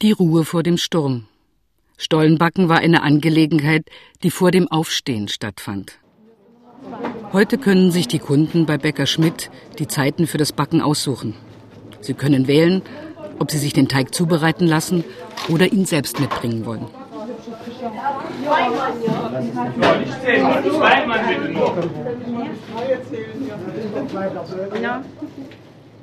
Die 0.00 0.12
Ruhe 0.12 0.44
vor 0.44 0.62
dem 0.62 0.78
Sturm. 0.78 1.26
Stollenbacken 1.96 2.68
war 2.68 2.78
eine 2.78 3.02
Angelegenheit, 3.02 3.84
die 4.22 4.30
vor 4.30 4.50
dem 4.50 4.68
Aufstehen 4.68 5.28
stattfand. 5.28 5.98
Heute 7.32 7.58
können 7.58 7.90
sich 7.90 8.08
die 8.08 8.18
Kunden 8.18 8.66
bei 8.66 8.78
Bäcker 8.78 9.06
Schmidt 9.06 9.50
die 9.78 9.88
Zeiten 9.88 10.26
für 10.26 10.38
das 10.38 10.52
Backen 10.52 10.80
aussuchen. 10.80 11.34
Sie 12.00 12.14
können 12.14 12.46
wählen, 12.46 12.82
ob 13.38 13.50
sie 13.50 13.58
sich 13.58 13.72
den 13.72 13.88
Teig 13.88 14.14
zubereiten 14.14 14.66
lassen 14.66 15.04
oder 15.48 15.72
ihn 15.72 15.84
selbst 15.84 16.20
mitbringen 16.20 16.64
wollen. 16.66 16.86
Ja, 18.44 20.00
ich 20.00 20.10
zähle 20.22 20.42
mal. 20.42 20.62
Zweimal 20.62 21.20
bitte 21.26 21.52
nur. 21.52 21.74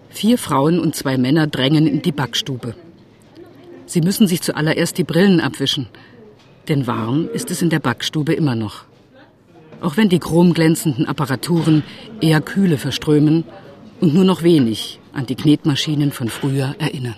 Vier 0.10 0.38
Frauen 0.38 0.80
und 0.80 0.96
zwei 0.96 1.18
Männer 1.18 1.48
drängen 1.48 1.88
in 1.88 2.02
die 2.02 2.12
Backstube. 2.12 2.76
Sie 3.86 4.02
müssen 4.02 4.28
sich 4.28 4.42
zuallererst 4.42 4.98
die 4.98 5.04
Brillen 5.04 5.40
abwischen, 5.40 5.88
denn 6.68 6.88
warm 6.88 7.30
ist 7.34 7.52
es 7.52 7.62
in 7.62 7.70
der 7.70 7.80
Backstube 7.80 8.34
immer 8.34 8.56
noch. 8.56 8.86
Auch 9.82 9.98
wenn 9.98 10.10
die 10.10 10.20
chromglänzenden 10.20 11.06
Apparaturen 11.06 11.84
eher 12.22 12.42
Kühle 12.42 12.78
verströmen 12.78 13.44
und 14.00 14.14
nur 14.14 14.26
noch 14.26 14.44
wenig 14.44 15.00
an 15.14 15.26
die 15.26 15.36
Knetmaschinen 15.36 16.12
von 16.12 16.30
früher 16.30 16.76
erinnern. 16.80 17.16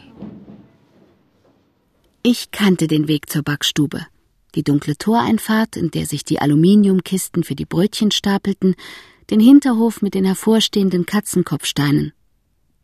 Ich 2.23 2.51
kannte 2.51 2.87
den 2.87 3.07
Weg 3.07 3.29
zur 3.29 3.43
Backstube 3.43 4.05
die 4.55 4.63
dunkle 4.63 4.97
Toreinfahrt, 4.97 5.75
in 5.77 5.91
der 5.91 6.05
sich 6.05 6.23
die 6.23 6.39
Aluminiumkisten 6.39 7.43
für 7.43 7.55
die 7.55 7.65
Brötchen 7.65 8.11
stapelten, 8.11 8.75
den 9.29 9.39
Hinterhof 9.39 10.01
mit 10.01 10.13
den 10.13 10.25
hervorstehenden 10.25 11.05
Katzenkopfsteinen. 11.05 12.13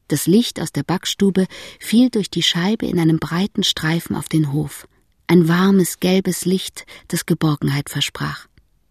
Das 0.07 0.25
Licht 0.25 0.59
aus 0.59 0.71
der 0.71 0.83
Backstube 0.83 1.45
fiel 1.79 2.09
durch 2.09 2.31
die 2.31 2.41
Scheibe 2.41 2.87
in 2.87 2.99
einem 2.99 3.19
breiten 3.19 3.63
Streifen 3.63 4.15
auf 4.15 4.27
den 4.27 4.51
Hof. 4.51 4.87
Ein 5.27 5.47
warmes, 5.47 5.99
gelbes 5.99 6.45
Licht, 6.45 6.87
das 7.07 7.27
Geborgenheit 7.27 7.89
versprach. 7.89 8.47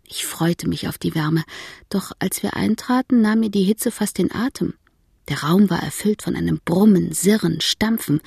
Ich 0.07 0.25
freute 0.25 0.69
mich 0.69 0.89
auf 0.89 0.97
die 0.97 1.15
Wärme, 1.15 1.43
doch 1.89 2.13
als 2.21 2.43
wir 2.43 2.55
eintraten, 2.55 3.21
nahm 3.21 3.41
mir 3.41 3.51
die 3.51 3.65
Hitze 3.65 3.91
fast 3.91 4.19
den 4.19 4.33
Atem. 4.33 4.75
Der 5.29 5.43
Raum 5.43 5.69
war 5.69 5.83
erfüllt 5.83 6.23
von 6.23 6.37
einem 6.37 6.61
Brummen, 6.65 7.13
Sirren, 7.13 7.61
Stampfen. 7.61 8.21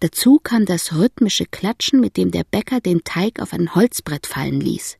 Dazu 0.00 0.40
kam 0.42 0.64
das 0.64 0.94
rhythmische 0.94 1.44
Klatschen, 1.44 2.00
mit 2.00 2.16
dem 2.16 2.30
der 2.30 2.44
Bäcker 2.44 2.80
den 2.80 3.04
Teig 3.04 3.40
auf 3.40 3.52
ein 3.52 3.74
Holzbrett 3.74 4.26
fallen 4.26 4.60
ließ. 4.60 4.96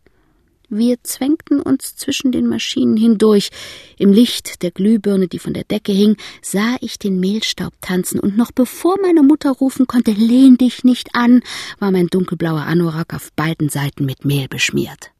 Wir 0.68 0.96
zwängten 1.04 1.62
uns 1.62 1.94
zwischen 1.94 2.32
den 2.32 2.48
Maschinen 2.48 2.96
hindurch. 2.96 3.50
Im 3.98 4.12
Licht 4.12 4.62
der 4.62 4.72
Glühbirne, 4.72 5.28
die 5.28 5.38
von 5.38 5.54
der 5.54 5.62
Decke 5.62 5.92
hing, 5.92 6.16
sah 6.42 6.76
ich 6.80 6.98
den 6.98 7.20
Mehlstaub 7.20 7.72
tanzen, 7.80 8.18
und 8.18 8.36
noch 8.36 8.50
bevor 8.50 8.96
meine 9.00 9.22
Mutter 9.22 9.52
rufen 9.52 9.86
konnte, 9.86 10.10
lehn 10.10 10.56
dich 10.56 10.82
nicht 10.82 11.14
an, 11.14 11.42
war 11.78 11.92
mein 11.92 12.08
dunkelblauer 12.08 12.62
Anorak 12.62 13.14
auf 13.14 13.32
beiden 13.34 13.68
Seiten 13.68 14.04
mit 14.04 14.24
Mehl 14.24 14.48
beschmiert. 14.48 15.12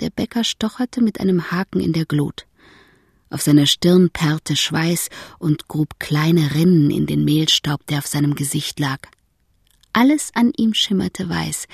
Der 0.00 0.10
Bäcker 0.10 0.44
stocherte 0.44 1.00
mit 1.00 1.18
einem 1.18 1.50
Haken 1.50 1.80
in 1.80 1.94
der 1.94 2.04
Glut. 2.04 2.47
Auf 3.30 3.42
seiner 3.42 3.66
Stirn 3.66 4.10
perrte 4.10 4.56
Schweiß 4.56 5.10
und 5.38 5.68
grub 5.68 5.98
kleine 5.98 6.54
Rinnen 6.54 6.90
in 6.90 7.06
den 7.06 7.24
Mehlstaub, 7.24 7.86
der 7.86 7.98
auf 7.98 8.06
seinem 8.06 8.34
Gesicht 8.34 8.80
lag. 8.80 9.00
Alles 9.92 10.30
an 10.34 10.52
ihm 10.56 10.74
schimmerte 10.74 11.28
weiß, 11.28 11.66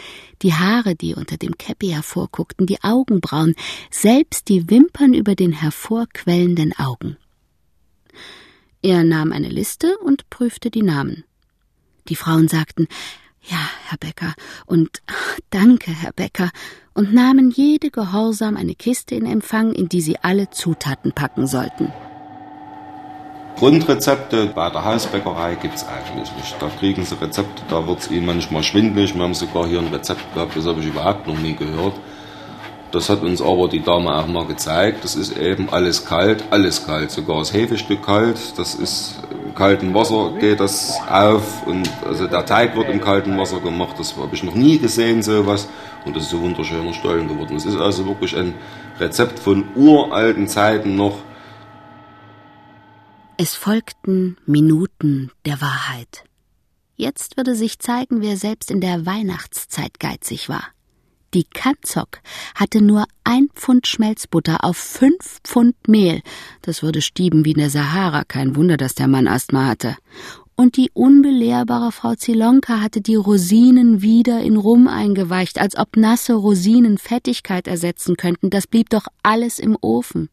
die 0.43 0.55
Haare, 0.55 0.95
die 0.95 1.15
unter 1.15 1.37
dem 1.37 1.59
Käppi 1.59 1.89
hervorguckten, 1.89 2.67
die 2.67 2.83
Augenbrauen, 2.83 3.55
selbst 3.91 4.49
die 4.49 4.71
Wimpern 4.71 5.15
über 5.15 5.35
den 5.35 5.53
hervorquellenden 5.53 6.73
Augen. 6.79 7.17
Er 8.83 9.05
nahm 9.05 9.33
eine 9.33 9.49
Liste 9.49 9.99
und 9.99 10.29
prüfte 10.31 10.71
die 10.71 10.83
Namen. 10.83 11.25
Die 12.09 12.17
Frauen 12.17 12.49
sagten 12.49 12.87
Ja, 13.47 13.59
Herr 13.89 13.99
Becker, 13.99 14.35
und 14.67 15.03
danke, 15.51 15.91
Herr 15.91 16.13
Becker, 16.13 16.51
und 16.95 17.13
nahmen 17.13 17.51
jede 17.51 17.91
gehorsam 17.91 18.57
eine 18.57 18.75
Kiste 18.75 19.15
in 19.15 19.27
Empfang, 19.27 19.73
in 19.73 19.89
die 19.89 20.01
sie 20.01 20.17
alle 20.23 20.51
Zutaten 20.51 21.13
packen 21.13 21.47
sollten. 21.47 21.93
Grundrezepte 23.57 24.47
bei 24.47 24.69
der 24.71 24.85
Hausbäckerei 24.85 25.55
gibt 25.55 25.77
es 25.77 25.87
eigentlich 25.87 26.35
nicht. 26.37 26.57
Da 26.61 26.69
kriegen 26.69 27.05
sie 27.05 27.21
Rezepte, 27.21 27.63
da 27.69 27.87
wird 27.87 28.01
es 28.01 28.11
ihnen 28.11 28.27
manchmal 28.27 28.65
schwindlig. 28.65 29.15
Wir 29.15 29.23
haben 29.23 29.35
sogar 29.35 29.67
hier 29.67 29.79
ein 29.79 29.89
Rezept 29.89 30.35
gehabt, 30.35 30.57
das 30.57 30.67
habe 30.67 30.81
ich 30.81 30.87
überhaupt 30.87 31.27
noch 31.27 31.39
nie 31.39 31.55
gehört. 31.55 31.95
Das 32.95 33.09
hat 33.09 33.23
uns 33.23 33.43
aber 33.43 33.69
die 33.69 33.83
Dame 33.83 34.15
auch 34.15 34.29
mal 34.29 34.47
gezeigt. 34.47 35.03
Das 35.03 35.17
ist 35.17 35.37
eben 35.37 35.69
alles 35.69 36.07
kalt, 36.07 36.45
alles 36.51 36.87
kalt, 36.87 37.11
sogar 37.11 37.41
das 37.41 37.53
Hefestück 37.53 38.05
kalt. 38.05 38.57
Das 38.57 38.77
ist 38.77 39.17
im 39.33 39.53
kalten 39.53 39.93
Wasser 39.95 40.33
geht 40.39 40.61
das 40.61 40.95
auf 41.11 41.67
und 41.67 41.91
also 42.07 42.29
der 42.29 42.47
Teig 42.47 42.77
wird 42.77 42.89
im 42.89 43.01
kalten 43.01 43.37
Wasser 43.37 43.59
gemacht. 43.59 43.97
Das 43.99 44.17
habe 44.17 44.33
ich 44.33 44.45
noch 44.45 44.55
nie 44.55 44.79
gesehen 44.79 45.25
sowas 45.25 45.69
und 46.05 46.15
das 46.15 46.23
ist 46.23 46.31
so 46.31 46.41
wunderschöner 46.41 46.93
Stollen 46.93 47.27
geworden. 47.27 47.57
Es 47.57 47.65
ist 47.65 47.77
also 47.77 48.07
wirklich 48.07 48.37
ein 48.37 48.55
Rezept 49.01 49.41
von 49.41 49.65
uralten 49.75 50.47
Zeiten 50.47 50.95
noch. 50.95 51.19
Es 53.39 53.57
folgten 53.57 54.37
Minuten 54.47 55.33
der 55.45 55.61
Wahrheit. 55.61 56.23
Jetzt 56.95 57.37
würde 57.37 57.57
sich 57.57 57.81
zeigen, 57.81 58.23
wer 58.23 58.37
selbst 58.37 58.71
in 58.71 58.81
der 58.81 59.05
Weihnachtszeit 59.05 59.99
geizig 59.99 60.49
war. 60.49 60.63
Die 61.35 61.45
Kanzok 61.45 62.21
hatte 62.55 62.81
nur 62.81 63.07
ein 63.25 63.49
Pfund 63.55 63.89
Schmelzbutter 63.89 64.63
auf 64.63 64.77
fünf 64.77 65.41
Pfund 65.43 65.75
Mehl. 65.89 66.23
Das 66.63 66.85
würde 66.85 67.03
stieben 67.03 67.45
wie 67.45 67.51
in 67.51 67.59
der 67.59 67.71
Sahara. 67.71 68.23
Kein 68.23 68.55
Wunder, 68.55 68.77
dass 68.77 68.95
der 68.95 69.09
Mann 69.09 69.27
Asthma 69.27 69.67
hatte. 69.67 69.97
Und 70.55 70.77
die 70.77 70.93
unbelehrbare 70.95 71.91
Frau 71.91 72.15
Zilonka 72.15 72.81
hatte 72.81 73.01
die 73.01 73.17
Rosinen 73.17 74.01
wieder 74.01 74.43
in 74.43 74.57
Rum 74.57 74.87
eingeweicht, 74.87 75.61
als 75.61 75.77
ob 75.77 75.97
nasse 75.97 76.35
Rosinen 76.35 76.99
Fettigkeit 76.99 77.67
ersetzen 77.67 78.17
könnten. 78.17 78.51
Das 78.51 78.69
blieb 78.69 78.91
doch 78.91 79.09
alles 79.25 79.59
im 79.59 79.77
Ofen. 79.81 80.29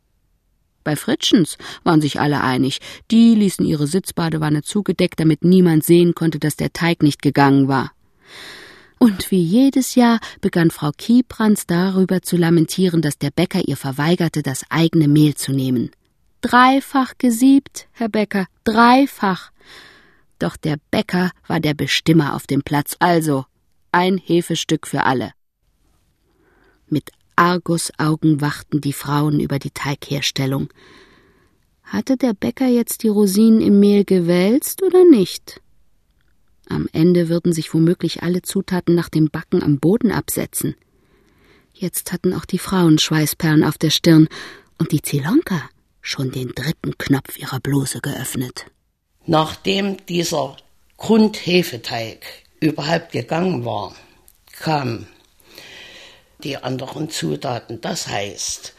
Bei 0.83 0.95
Fritschens 0.95 1.57
waren 1.83 2.01
sich 2.01 2.19
alle 2.19 2.41
einig. 2.41 2.79
Die 3.09 3.33
ließen 3.33 3.65
ihre 3.65 3.87
Sitzbadewanne 3.87 4.61
zugedeckt, 4.61 5.19
damit 5.19 5.43
niemand 5.43 5.83
sehen 5.83 6.13
konnte, 6.13 6.37
dass 6.37 6.55
der 6.55 6.73
Teig 6.73 7.01
nicht 7.01 7.23
gegangen 7.23 7.67
war. 7.67 7.91
Und 9.03 9.31
wie 9.31 9.41
jedes 9.41 9.95
Jahr 9.95 10.19
begann 10.41 10.69
Frau 10.69 10.91
Kiebrands 10.95 11.65
darüber 11.65 12.21
zu 12.21 12.37
lamentieren, 12.37 13.01
dass 13.01 13.17
der 13.17 13.31
Bäcker 13.31 13.67
ihr 13.67 13.75
verweigerte, 13.75 14.43
das 14.43 14.63
eigene 14.69 15.07
Mehl 15.07 15.33
zu 15.33 15.53
nehmen. 15.53 15.89
Dreifach 16.41 17.17
gesiebt, 17.17 17.87
Herr 17.93 18.09
Bäcker, 18.09 18.45
dreifach. 18.63 19.49
Doch 20.37 20.55
der 20.55 20.77
Bäcker 20.91 21.31
war 21.47 21.59
der 21.59 21.73
Bestimmer 21.73 22.35
auf 22.35 22.45
dem 22.45 22.61
Platz, 22.61 22.95
also 22.99 23.45
ein 23.91 24.19
Hefestück 24.19 24.85
für 24.85 25.03
alle. 25.03 25.31
Mit 26.87 27.09
Argusaugen 27.35 28.39
wachten 28.39 28.81
die 28.81 28.93
Frauen 28.93 29.39
über 29.39 29.57
die 29.57 29.71
Teigherstellung. 29.71 30.69
Hatte 31.85 32.17
der 32.17 32.35
Bäcker 32.35 32.67
jetzt 32.67 33.01
die 33.01 33.07
Rosinen 33.07 33.61
im 33.61 33.79
Mehl 33.79 34.05
gewälzt 34.05 34.83
oder 34.83 35.03
nicht? 35.05 35.59
Am 36.71 36.87
Ende 36.93 37.27
würden 37.27 37.51
sich 37.51 37.73
womöglich 37.73 38.23
alle 38.23 38.43
Zutaten 38.43 38.95
nach 38.95 39.09
dem 39.09 39.29
Backen 39.29 39.61
am 39.61 39.77
Boden 39.79 40.09
absetzen. 40.09 40.75
Jetzt 41.73 42.13
hatten 42.13 42.33
auch 42.33 42.45
die 42.45 42.59
Frauen 42.59 42.97
Schweißperlen 42.97 43.65
auf 43.65 43.77
der 43.77 43.89
Stirn 43.89 44.29
und 44.77 44.93
die 44.93 45.01
Zilonka 45.01 45.69
schon 46.01 46.31
den 46.31 46.53
dritten 46.55 46.97
Knopf 46.97 47.37
ihrer 47.37 47.59
Bluse 47.59 47.99
geöffnet. 47.99 48.67
Nachdem 49.25 49.97
dieser 50.05 50.55
Grundhefeteig 50.95 52.25
überhaupt 52.61 53.11
gegangen 53.11 53.65
war, 53.65 53.93
kamen 54.53 55.07
die 56.41 56.55
anderen 56.55 57.09
Zutaten. 57.09 57.81
Das 57.81 58.07
heißt, 58.07 58.73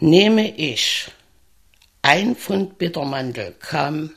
nehme 0.00 0.56
ich 0.56 1.10
ein 2.00 2.36
Pfund 2.36 2.78
Bittermandel, 2.78 3.54
kam 3.60 4.12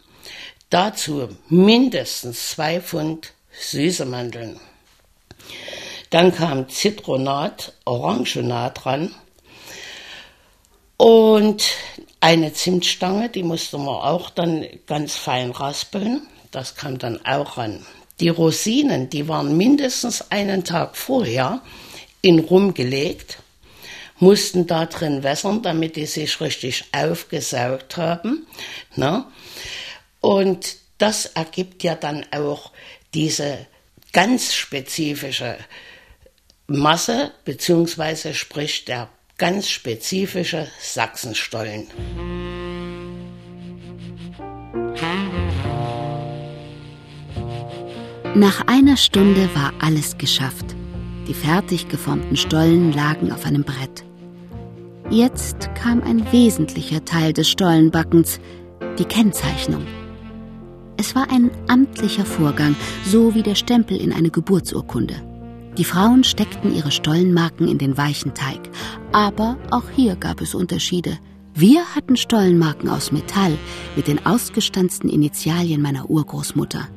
Dazu 0.76 1.30
mindestens 1.48 2.50
zwei 2.50 2.82
Pfund 2.82 3.32
süße 3.58 4.04
Mandeln. 4.04 4.60
Dann 6.10 6.36
kam 6.36 6.68
Zitronat, 6.68 7.72
Orangenat 7.86 8.84
dran 8.84 9.16
und 10.98 11.64
eine 12.20 12.52
Zimtstange, 12.52 13.30
die 13.30 13.44
musste 13.44 13.78
man 13.78 13.88
auch 13.88 14.30
dann 14.30 14.66
ganz 14.86 15.16
fein 15.16 15.52
raspeln. 15.52 16.28
Das 16.52 16.76
kam 16.76 16.98
dann 16.98 17.26
auch 17.26 17.56
ran. 17.58 17.86
Die 18.20 18.28
Rosinen, 18.28 19.10
die 19.10 19.30
waren 19.30 19.56
mindestens 19.56 20.30
einen 20.30 20.66
Tag 20.66 20.98
vorher 20.98 21.62
in 22.22 22.40
Rum 22.40 22.74
gelegt, 22.74 23.38
mussten 24.20 24.68
da 24.68 24.88
drin 24.88 25.24
wässern, 25.24 25.62
damit 25.62 25.96
die 25.96 26.06
sich 26.06 26.42
richtig 26.42 26.84
aufgesaugt 26.92 27.96
haben. 27.96 28.46
Na? 28.98 29.32
Und 30.26 30.78
das 30.98 31.28
ergibt 31.28 31.84
ja 31.84 31.94
dann 31.94 32.26
auch 32.32 32.72
diese 33.14 33.68
ganz 34.12 34.56
spezifische 34.56 35.56
Masse, 36.66 37.32
beziehungsweise 37.44 38.34
sprich 38.34 38.86
der 38.86 39.08
ganz 39.38 39.70
spezifische 39.70 40.68
Sachsenstollen. 40.82 41.86
Nach 48.34 48.66
einer 48.66 48.98
Stunde 48.98 49.48
war 49.54 49.74
alles 49.80 50.18
geschafft. 50.18 50.76
Die 51.28 51.36
fertig 51.36 51.88
geformten 51.88 52.36
Stollen 52.36 52.92
lagen 52.94 53.32
auf 53.32 53.46
einem 53.46 53.64
Brett. 53.64 54.04
Jetzt 55.12 55.70
kam 55.76 56.02
ein 56.02 56.32
wesentlicher 56.32 57.06
Teil 57.06 57.32
des 57.32 57.48
Stollenbackens, 57.48 58.40
die 58.98 59.06
Kennzeichnung. 59.06 59.86
Es 60.98 61.16
war 61.16 61.30
ein 61.30 61.52
amtlicher 61.68 62.26
Vorgang, 62.26 62.76
so 63.04 63.36
wie 63.36 63.44
der 63.44 63.56
Stempel 63.56 63.98
in 63.98 64.14
eine 64.14 64.30
Geburtsurkunde. 64.30 65.16
Die 65.78 65.84
Frauen 65.84 66.24
steckten 66.24 66.74
ihre 66.74 66.92
Stollenmarken 66.92 67.68
in 67.68 67.78
den 67.78 67.98
weichen 67.98 68.34
Teig. 68.34 68.62
Aber 69.12 69.58
auch 69.72 69.90
hier 69.94 70.16
gab 70.16 70.40
es 70.40 70.56
Unterschiede. 70.56 71.20
Wir 71.54 71.84
hatten 71.96 72.16
Stollenmarken 72.16 72.90
aus 72.90 73.12
Metall 73.12 73.58
mit 73.96 74.08
den 74.08 74.26
ausgestanzten 74.26 75.10
Initialien 75.10 75.82
meiner 75.82 76.10
Urgroßmutter. 76.10 76.88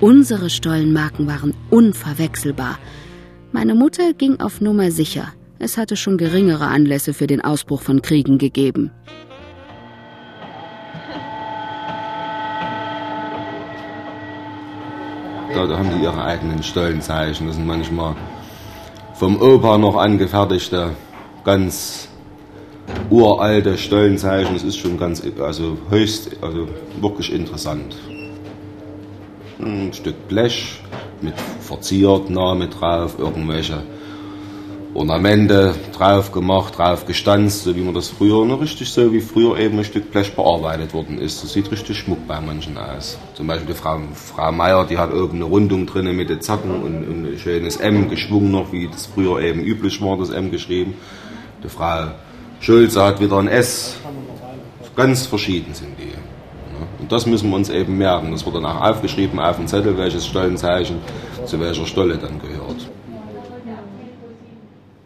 Unsere 0.00 0.50
Stollenmarken 0.50 1.26
waren 1.26 1.54
unverwechselbar. 1.70 2.78
Meine 3.52 3.74
Mutter 3.74 4.12
ging 4.12 4.40
auf 4.40 4.60
Nummer 4.60 4.90
sicher. 4.90 5.32
Es 5.58 5.78
hatte 5.78 5.96
schon 5.96 6.18
geringere 6.18 6.66
Anlässe 6.66 7.14
für 7.14 7.26
den 7.26 7.40
Ausbruch 7.40 7.80
von 7.80 8.02
Kriegen 8.02 8.36
gegeben. 8.36 8.90
Da, 15.54 15.68
da 15.68 15.78
haben 15.78 15.90
die 15.96 16.02
ihre 16.02 16.24
eigenen 16.24 16.62
Stollenzeichen. 16.64 17.46
Das 17.46 17.56
sind 17.56 17.66
manchmal 17.66 18.16
vom 19.14 19.40
Opa 19.40 19.78
noch 19.78 19.96
angefertigte, 19.96 20.90
ganz 21.44 22.08
uralte 23.08 23.78
Stollenzeichen. 23.78 24.54
Das 24.54 24.64
ist 24.64 24.76
schon 24.78 24.98
ganz, 24.98 25.22
also 25.38 25.78
höchst, 25.90 26.30
also 26.42 26.66
wirklich 27.00 27.32
interessant. 27.32 27.94
Ein 29.60 29.92
Stück 29.92 30.26
Blech 30.26 30.80
mit 31.20 31.34
verziert 31.60 32.30
Name 32.30 32.68
drauf, 32.68 33.14
irgendwelche 33.18 33.82
Ornamente 34.94 35.74
drauf 35.92 36.30
gemacht, 36.30 36.78
drauf 36.78 37.04
gestanzt, 37.04 37.64
so 37.64 37.74
wie 37.74 37.80
man 37.80 37.94
das 37.94 38.08
früher, 38.08 38.44
noch 38.44 38.60
richtig 38.60 38.90
so 38.90 39.12
wie 39.12 39.20
früher 39.20 39.58
eben 39.58 39.76
ein 39.76 39.84
Stück 39.84 40.12
Blech 40.12 40.36
bearbeitet 40.36 40.94
worden 40.94 41.18
ist. 41.18 41.42
Das 41.42 41.52
sieht 41.52 41.70
richtig 41.72 41.98
schmuck 41.98 42.28
bei 42.28 42.40
manchen 42.40 42.78
aus. 42.78 43.18
Zum 43.34 43.48
Beispiel 43.48 43.74
die 43.74 43.78
Frau, 43.78 43.98
Frau 44.14 44.52
Meier, 44.52 44.86
die 44.86 44.96
hat 44.96 45.12
oben 45.12 45.38
eine 45.38 45.46
Rundung 45.46 45.86
drin 45.86 46.14
mit 46.14 46.30
den 46.30 46.40
Zacken 46.40 46.70
und, 46.70 47.08
und 47.08 47.26
ein 47.26 47.38
schönes 47.38 47.76
M 47.76 48.08
geschwungen 48.08 48.52
noch, 48.52 48.70
wie 48.70 48.86
das 48.86 49.06
früher 49.06 49.40
eben 49.40 49.64
üblich 49.64 50.00
war, 50.00 50.16
das 50.16 50.30
M 50.30 50.52
geschrieben. 50.52 50.94
Die 51.64 51.68
Frau 51.68 52.12
Schulze 52.60 53.02
hat 53.02 53.20
wieder 53.20 53.38
ein 53.38 53.48
S. 53.48 53.96
Ganz 54.94 55.26
verschieden 55.26 55.74
sind 55.74 55.98
die. 55.98 56.14
Und 57.00 57.10
das 57.10 57.26
müssen 57.26 57.50
wir 57.50 57.56
uns 57.56 57.68
eben 57.68 57.98
merken. 57.98 58.30
Das 58.30 58.46
wird 58.46 58.54
dann 58.54 58.64
auch 58.64 58.80
aufgeschrieben 58.80 59.40
auf 59.40 59.56
dem 59.56 59.66
Zettel, 59.66 59.98
welches 59.98 60.24
Stollenzeichen 60.24 61.00
zu 61.46 61.58
welcher 61.58 61.84
Stolle 61.84 62.16
dann 62.16 62.40
gehört. 62.40 62.88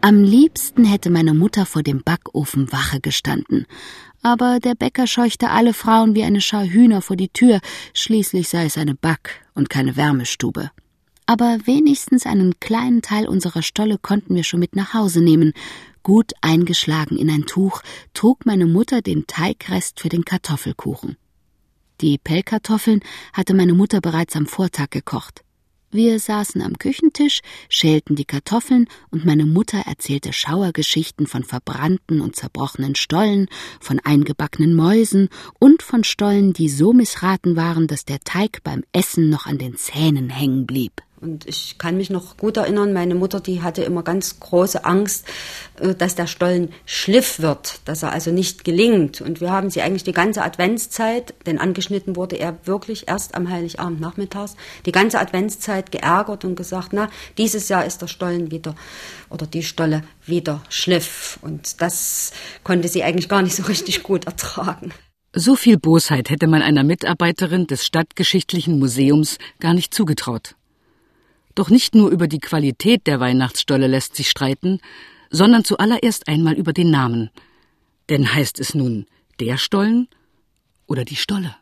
Am 0.00 0.22
liebsten 0.22 0.84
hätte 0.84 1.10
meine 1.10 1.34
Mutter 1.34 1.66
vor 1.66 1.82
dem 1.82 2.04
Backofen 2.04 2.70
Wache 2.70 3.00
gestanden. 3.00 3.66
Aber 4.22 4.60
der 4.60 4.76
Bäcker 4.76 5.08
scheuchte 5.08 5.50
alle 5.50 5.74
Frauen 5.74 6.14
wie 6.14 6.22
eine 6.22 6.40
Schar 6.40 6.64
Hühner 6.64 7.02
vor 7.02 7.16
die 7.16 7.30
Tür, 7.30 7.60
schließlich 7.94 8.48
sei 8.48 8.66
es 8.66 8.78
eine 8.78 8.94
Back- 8.94 9.44
und 9.54 9.70
keine 9.70 9.96
Wärmestube. 9.96 10.70
Aber 11.26 11.58
wenigstens 11.64 12.26
einen 12.26 12.60
kleinen 12.60 13.02
Teil 13.02 13.28
unserer 13.28 13.62
Stolle 13.62 13.98
konnten 13.98 14.36
wir 14.36 14.44
schon 14.44 14.60
mit 14.60 14.76
nach 14.76 14.94
Hause 14.94 15.20
nehmen. 15.20 15.52
Gut 16.04 16.32
eingeschlagen 16.42 17.18
in 17.18 17.28
ein 17.28 17.46
Tuch 17.46 17.82
trug 18.14 18.46
meine 18.46 18.66
Mutter 18.66 19.02
den 19.02 19.26
Teigrest 19.26 19.98
für 19.98 20.08
den 20.08 20.24
Kartoffelkuchen. 20.24 21.16
Die 22.00 22.18
Pellkartoffeln 22.18 23.00
hatte 23.32 23.52
meine 23.52 23.74
Mutter 23.74 24.00
bereits 24.00 24.36
am 24.36 24.46
Vortag 24.46 24.90
gekocht. 24.90 25.42
Wir 25.90 26.20
saßen 26.20 26.60
am 26.60 26.78
Küchentisch, 26.78 27.40
schälten 27.70 28.14
die 28.14 28.26
Kartoffeln 28.26 28.88
und 29.10 29.24
meine 29.24 29.46
Mutter 29.46 29.78
erzählte 29.86 30.34
Schauergeschichten 30.34 31.26
von 31.26 31.44
verbrannten 31.44 32.20
und 32.20 32.36
zerbrochenen 32.36 32.94
Stollen, 32.94 33.46
von 33.80 33.98
eingebackenen 33.98 34.74
Mäusen 34.74 35.30
und 35.58 35.82
von 35.82 36.04
Stollen, 36.04 36.52
die 36.52 36.68
so 36.68 36.92
missraten 36.92 37.56
waren, 37.56 37.86
dass 37.86 38.04
der 38.04 38.20
Teig 38.20 38.62
beim 38.64 38.84
Essen 38.92 39.30
noch 39.30 39.46
an 39.46 39.56
den 39.56 39.76
Zähnen 39.76 40.28
hängen 40.28 40.66
blieb. 40.66 41.07
Und 41.20 41.46
ich 41.46 41.78
kann 41.78 41.96
mich 41.96 42.10
noch 42.10 42.36
gut 42.36 42.56
erinnern, 42.56 42.92
meine 42.92 43.14
Mutter, 43.14 43.40
die 43.40 43.62
hatte 43.62 43.82
immer 43.82 44.02
ganz 44.02 44.38
große 44.38 44.84
Angst, 44.84 45.26
äh, 45.80 45.94
dass 45.94 46.14
der 46.14 46.26
Stollen 46.26 46.70
schliff 46.86 47.40
wird, 47.40 47.80
dass 47.86 48.02
er 48.02 48.12
also 48.12 48.30
nicht 48.30 48.64
gelingt. 48.64 49.20
Und 49.20 49.40
wir 49.40 49.50
haben 49.50 49.70
sie 49.70 49.82
eigentlich 49.82 50.04
die 50.04 50.12
ganze 50.12 50.42
Adventszeit, 50.42 51.34
denn 51.46 51.58
angeschnitten 51.58 52.16
wurde 52.16 52.36
er 52.36 52.56
wirklich 52.64 53.08
erst 53.08 53.34
am 53.34 53.50
Heiligabend 53.50 54.00
nachmittags, 54.00 54.56
die 54.86 54.92
ganze 54.92 55.18
Adventszeit 55.18 55.90
geärgert 55.90 56.44
und 56.44 56.54
gesagt, 56.54 56.92
na, 56.92 57.10
dieses 57.36 57.68
Jahr 57.68 57.84
ist 57.84 58.00
der 58.02 58.06
Stollen 58.06 58.50
wieder 58.50 58.74
oder 59.30 59.46
die 59.46 59.62
Stolle 59.62 60.02
wieder 60.24 60.62
schliff. 60.68 61.38
Und 61.42 61.80
das 61.82 62.32
konnte 62.62 62.88
sie 62.88 63.02
eigentlich 63.02 63.28
gar 63.28 63.42
nicht 63.42 63.56
so 63.56 63.64
richtig 63.64 64.02
gut 64.02 64.26
ertragen. 64.26 64.92
So 65.34 65.56
viel 65.56 65.78
Bosheit 65.78 66.30
hätte 66.30 66.46
man 66.46 66.62
einer 66.62 66.84
Mitarbeiterin 66.84 67.66
des 67.66 67.84
Stadtgeschichtlichen 67.84 68.78
Museums 68.78 69.38
gar 69.60 69.74
nicht 69.74 69.92
zugetraut. 69.92 70.54
Doch 71.58 71.70
nicht 71.70 71.96
nur 71.96 72.10
über 72.10 72.28
die 72.28 72.38
Qualität 72.38 73.08
der 73.08 73.18
Weihnachtsstolle 73.18 73.88
lässt 73.88 74.14
sich 74.14 74.30
streiten, 74.30 74.78
sondern 75.28 75.64
zuallererst 75.64 76.28
einmal 76.28 76.54
über 76.54 76.72
den 76.72 76.92
Namen. 76.92 77.30
Denn 78.08 78.32
heißt 78.32 78.60
es 78.60 78.76
nun 78.76 79.06
der 79.40 79.58
Stollen 79.58 80.06
oder 80.86 81.04
die 81.04 81.16
Stolle? 81.16 81.56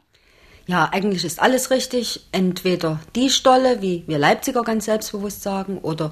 Ja, 0.67 0.91
eigentlich 0.93 1.25
ist 1.25 1.41
alles 1.41 1.71
richtig. 1.71 2.27
Entweder 2.31 3.01
die 3.15 3.31
Stolle, 3.31 3.81
wie 3.81 4.05
wir 4.07 4.19
Leipziger 4.19 4.65
ganz 4.65 4.85
selbstbewusst 4.85 5.43
sagen, 5.43 5.79
oder 5.79 6.11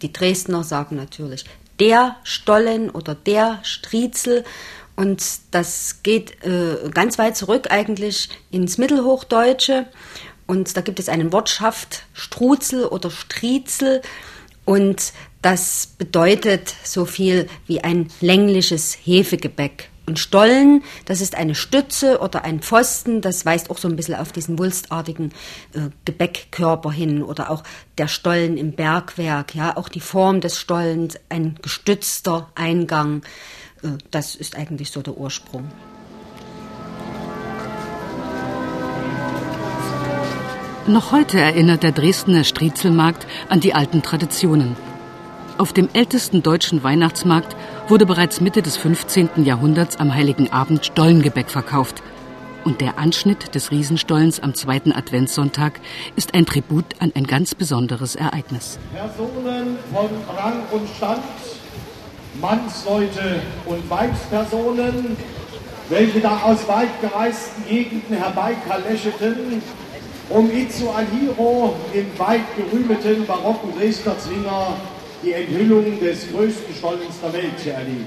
die 0.00 0.14
Dresdner 0.14 0.64
sagen 0.64 0.96
natürlich 0.96 1.44
der 1.78 2.16
Stollen 2.24 2.88
oder 2.88 3.14
der 3.14 3.58
Striezel. 3.64 4.44
Und 4.96 5.22
das 5.50 6.02
geht 6.02 6.42
äh, 6.42 6.88
ganz 6.88 7.18
weit 7.18 7.36
zurück 7.36 7.70
eigentlich 7.70 8.30
ins 8.50 8.78
Mittelhochdeutsche. 8.78 9.88
Und 10.46 10.76
da 10.76 10.80
gibt 10.80 10.98
es 10.98 11.08
einen 11.08 11.32
Wortschaft 11.32 12.04
Struzel 12.12 12.84
oder 12.84 13.10
Striezel. 13.10 14.02
Und 14.64 15.12
das 15.42 15.88
bedeutet 15.98 16.74
so 16.84 17.04
viel 17.04 17.48
wie 17.66 17.82
ein 17.82 18.08
längliches 18.20 18.96
Hefegebäck. 19.04 19.90
Und 20.06 20.20
Stollen, 20.20 20.84
das 21.04 21.20
ist 21.20 21.34
eine 21.34 21.56
Stütze 21.56 22.20
oder 22.20 22.44
ein 22.44 22.60
Pfosten, 22.60 23.20
das 23.20 23.44
weist 23.44 23.70
auch 23.70 23.78
so 23.78 23.88
ein 23.88 23.96
bisschen 23.96 24.14
auf 24.14 24.30
diesen 24.30 24.56
wulstartigen 24.56 25.32
äh, 25.72 25.90
Gebäckkörper 26.04 26.92
hin 26.92 27.24
oder 27.24 27.50
auch 27.50 27.64
der 27.98 28.06
Stollen 28.06 28.56
im 28.56 28.70
Bergwerk, 28.70 29.56
ja, 29.56 29.76
auch 29.76 29.88
die 29.88 30.00
Form 30.00 30.40
des 30.40 30.60
Stollens, 30.60 31.16
ein 31.28 31.58
gestützter 31.60 32.48
Eingang, 32.54 33.22
äh, 33.82 33.98
das 34.12 34.36
ist 34.36 34.56
eigentlich 34.56 34.92
so 34.92 35.02
der 35.02 35.16
Ursprung. 35.16 35.72
Noch 40.88 41.10
heute 41.10 41.40
erinnert 41.40 41.82
der 41.82 41.90
Dresdner 41.90 42.44
Striezelmarkt 42.44 43.26
an 43.48 43.58
die 43.58 43.74
alten 43.74 44.02
Traditionen. 44.02 44.76
Auf 45.58 45.72
dem 45.72 45.88
ältesten 45.92 46.44
deutschen 46.44 46.84
Weihnachtsmarkt 46.84 47.56
wurde 47.88 48.06
bereits 48.06 48.40
Mitte 48.40 48.62
des 48.62 48.76
15. 48.76 49.30
Jahrhunderts 49.44 49.96
am 49.96 50.14
Heiligen 50.14 50.52
Abend 50.52 50.86
Stollengebäck 50.86 51.50
verkauft. 51.50 52.04
Und 52.62 52.80
der 52.80 53.00
Anschnitt 53.00 53.56
des 53.56 53.72
Riesenstollens 53.72 54.38
am 54.38 54.54
zweiten 54.54 54.92
Adventssonntag 54.92 55.80
ist 56.14 56.34
ein 56.34 56.46
Tribut 56.46 56.84
an 57.00 57.10
ein 57.16 57.26
ganz 57.26 57.56
besonderes 57.56 58.14
Ereignis. 58.14 58.78
Personen 58.94 59.78
von 59.92 60.08
Rang 60.36 60.62
und 60.70 60.88
Stand, 60.96 61.24
Mannsleute 62.40 63.40
und 63.64 63.90
Weibspersonen, 63.90 65.16
welche 65.88 66.20
da 66.20 66.42
aus 66.44 66.68
weit 66.68 67.00
gereisten 67.00 67.64
Gegenden 67.68 68.18
herbeikalescheten, 68.18 69.62
um 70.28 70.50
Itzu 70.50 70.90
Alhiro, 70.90 71.76
im 71.92 72.18
weit 72.18 72.42
gerühmten 72.56 73.26
barocken 73.26 73.72
Dresdner 73.78 74.18
Zwinger, 74.18 74.76
die 75.22 75.32
Enthüllung 75.32 75.98
des 76.00 76.30
größten 76.30 76.74
Stollens 76.74 77.20
der 77.22 77.32
Welt 77.32 77.58
zu 77.58 77.70
erleben. 77.70 78.06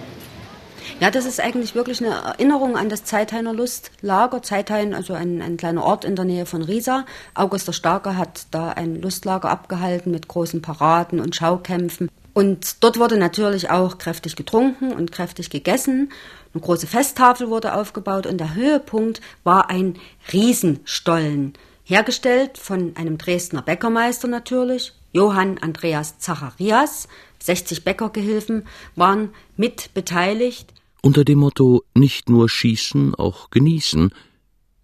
Ja, 1.00 1.12
das 1.12 1.26
ist 1.26 1.40
eigentlich 1.40 1.76
wirklich 1.76 2.04
eine 2.04 2.16
Erinnerung 2.16 2.76
an 2.76 2.90
das 2.90 3.06
Zeithainer 3.06 3.54
Lustlager. 3.54 4.42
Zeithain, 4.42 4.94
also 4.94 5.14
ein, 5.14 5.42
ein 5.42 5.56
kleiner 5.56 5.84
Ort 5.84 6.04
in 6.04 6.16
der 6.16 6.26
Nähe 6.26 6.46
von 6.46 6.62
Riesa. 6.62 7.06
August 7.36 7.68
der 7.68 7.74
Starke 7.74 8.18
hat 8.18 8.48
da 8.52 8.70
ein 8.70 9.02
Lustlager 9.02 9.50
abgehalten 9.50 10.12
mit 10.12 10.28
großen 10.28 10.62
Paraden 10.62 11.20
und 11.20 11.36
Schaukämpfen. 11.36 12.10
Und 12.34 12.84
dort 12.84 13.00
wurde 13.00 13.18
natürlich 13.18 13.70
auch 13.70 13.98
kräftig 13.98 14.36
getrunken 14.36 14.92
und 14.92 15.12
kräftig 15.12 15.50
gegessen. 15.50 16.12
Eine 16.54 16.62
große 16.62 16.88
Festtafel 16.88 17.50
wurde 17.50 17.76
aufgebaut 17.76 18.26
und 18.26 18.38
der 18.38 18.56
Höhepunkt 18.56 19.22
war 19.44 19.70
ein 19.70 19.96
Riesenstollen 20.34 21.54
hergestellt 21.90 22.58
von 22.58 22.96
einem 22.96 23.18
Dresdner 23.18 23.62
Bäckermeister 23.62 24.28
natürlich, 24.28 24.94
Johann 25.12 25.58
Andreas 25.58 26.20
Zacharias. 26.20 27.08
60 27.42 27.84
Bäckergehilfen 27.84 28.68
waren 28.96 29.30
mit 29.56 29.94
beteiligt. 29.94 30.74
Unter 31.02 31.24
dem 31.24 31.40
Motto 31.40 31.84
nicht 31.96 32.30
nur 32.30 32.50
schießen, 32.50 33.16
auch 33.16 33.50
genießen, 33.50 34.14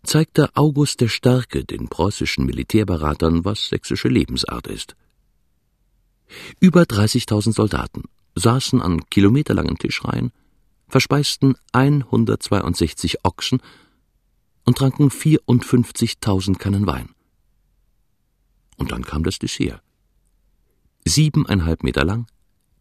zeigte 0.04 0.50
August 0.56 1.02
der 1.02 1.10
Starke 1.10 1.65
den 1.65 1.89
preußischen 1.89 2.46
Militärberatern, 2.46 3.44
was 3.44 3.68
sächsische 3.68 4.08
Lebensart 4.08 4.68
ist. 4.68 4.96
Über 6.60 6.84
30.000 6.84 7.54
Soldaten 7.54 8.04
saßen 8.36 8.82
an 8.82 9.08
kilometerlangen 9.10 9.78
Tischreihen, 9.78 10.32
verspeisten 10.88 11.56
162 11.74 13.26
Ochsen 13.26 13.62
und 14.65 14.78
tranken 14.78 15.10
54.000 15.10 16.58
Kannen 16.58 16.88
Wein. 16.88 17.10
Und 18.78 18.91
dann 18.91 19.04
kam 19.04 19.23
das 19.23 19.39
Dessert. 19.39 19.82
Siebeneinhalb 21.06 21.84
Meter 21.84 22.04
lang, 22.04 22.28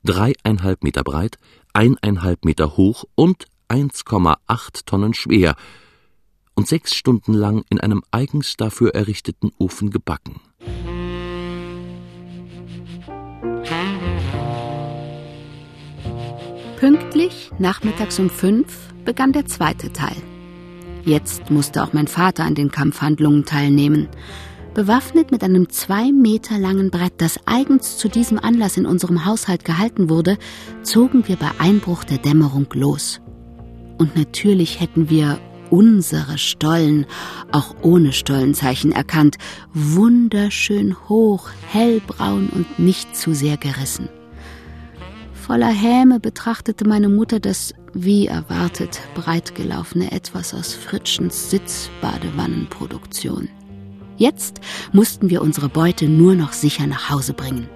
dreieinhalb 0.02 0.82
Meter 0.82 1.04
breit, 1.04 1.38
eineinhalb 1.72 2.44
Meter 2.44 2.76
hoch 2.76 3.04
und 3.14 3.46
1,8 3.68 4.86
Tonnen 4.86 5.14
schwer 5.14 5.56
und 6.54 6.68
sechs 6.68 6.94
Stunden 6.94 7.34
lang 7.34 7.64
in 7.68 7.80
einem 7.80 8.02
eigens 8.10 8.56
dafür 8.56 8.94
errichteten 8.94 9.50
Ofen 9.58 9.90
gebacken. 9.90 10.40
Pünktlich 16.78 17.50
nachmittags 17.58 18.18
um 18.18 18.28
fünf 18.28 18.92
begann 19.04 19.32
der 19.32 19.46
zweite 19.46 19.92
Teil. 19.92 20.16
Jetzt 21.04 21.50
musste 21.50 21.82
auch 21.82 21.92
mein 21.92 22.06
Vater 22.06 22.44
an 22.44 22.54
den 22.54 22.70
Kampfhandlungen 22.70 23.44
teilnehmen. 23.44 24.08
Bewaffnet 24.72 25.30
mit 25.30 25.44
einem 25.44 25.68
zwei 25.68 26.10
Meter 26.10 26.58
langen 26.58 26.90
Brett, 26.90 27.14
das 27.18 27.38
eigens 27.46 27.96
zu 27.98 28.08
diesem 28.08 28.38
Anlass 28.38 28.76
in 28.76 28.86
unserem 28.86 29.24
Haushalt 29.24 29.64
gehalten 29.64 30.08
wurde, 30.08 30.38
zogen 30.82 31.28
wir 31.28 31.36
bei 31.36 31.50
Einbruch 31.58 32.04
der 32.04 32.18
Dämmerung 32.18 32.66
los. 32.72 33.20
Und 33.98 34.16
natürlich 34.16 34.80
hätten 34.80 35.10
wir 35.10 35.38
unsere 35.70 36.38
Stollen 36.38 37.06
auch 37.52 37.74
ohne 37.82 38.12
Stollenzeichen 38.12 38.90
erkannt, 38.90 39.36
wunderschön 39.72 40.96
hoch, 41.08 41.50
hellbraun 41.70 42.48
und 42.48 42.78
nicht 42.78 43.14
zu 43.14 43.34
sehr 43.34 43.56
gerissen. 43.56 44.08
Voller 45.46 45.68
Häme 45.68 46.20
betrachtete 46.20 46.88
meine 46.88 47.11
Mutter 47.11 47.38
das, 47.38 47.74
wie 47.92 48.26
erwartet, 48.26 49.02
breitgelaufene 49.14 50.11
Etwas 50.11 50.54
aus 50.54 50.72
Fritschens 50.72 51.50
Sitzbadewannenproduktion. 51.50 53.50
Jetzt 54.16 54.62
mussten 54.92 55.28
wir 55.28 55.42
unsere 55.42 55.68
Beute 55.68 56.09
nur 56.09 56.35
noch 56.35 56.54
sicher 56.54 56.87
nach 56.87 57.11
Hause 57.11 57.35
bringen. 57.35 57.68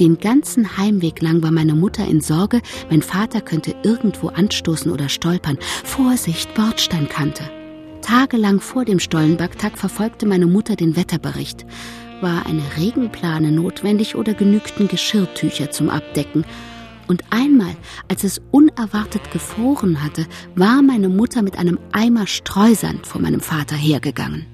Den 0.00 0.18
ganzen 0.18 0.76
Heimweg 0.76 1.22
lang 1.22 1.40
war 1.40 1.52
meine 1.52 1.76
Mutter 1.76 2.04
in 2.04 2.20
Sorge, 2.20 2.62
mein 2.90 3.02
Vater 3.02 3.42
könnte 3.42 3.76
irgendwo 3.84 4.26
anstoßen 4.26 4.90
oder 4.90 5.08
stolpern. 5.08 5.56
Vorsicht, 5.84 6.52
Bordsteinkante. 6.54 7.44
Tagelang 8.00 8.58
vor 8.58 8.84
dem 8.84 8.98
Stollenbacktag 8.98 9.78
verfolgte 9.78 10.26
meine 10.26 10.48
Mutter 10.48 10.74
den 10.74 10.96
Wetterbericht 10.96 11.64
war 12.20 12.46
eine 12.46 12.62
Regenplane 12.76 13.50
notwendig 13.50 14.14
oder 14.16 14.34
genügten 14.34 14.88
Geschirrtücher 14.88 15.70
zum 15.70 15.90
Abdecken. 15.90 16.44
Und 17.06 17.22
einmal, 17.30 17.74
als 18.08 18.24
es 18.24 18.40
unerwartet 18.50 19.30
gefroren 19.30 20.02
hatte, 20.02 20.26
war 20.54 20.82
meine 20.82 21.08
Mutter 21.08 21.42
mit 21.42 21.58
einem 21.58 21.78
Eimer 21.92 22.26
Streusand 22.26 23.06
vor 23.06 23.20
meinem 23.20 23.40
Vater 23.40 23.76
hergegangen. 23.76 24.46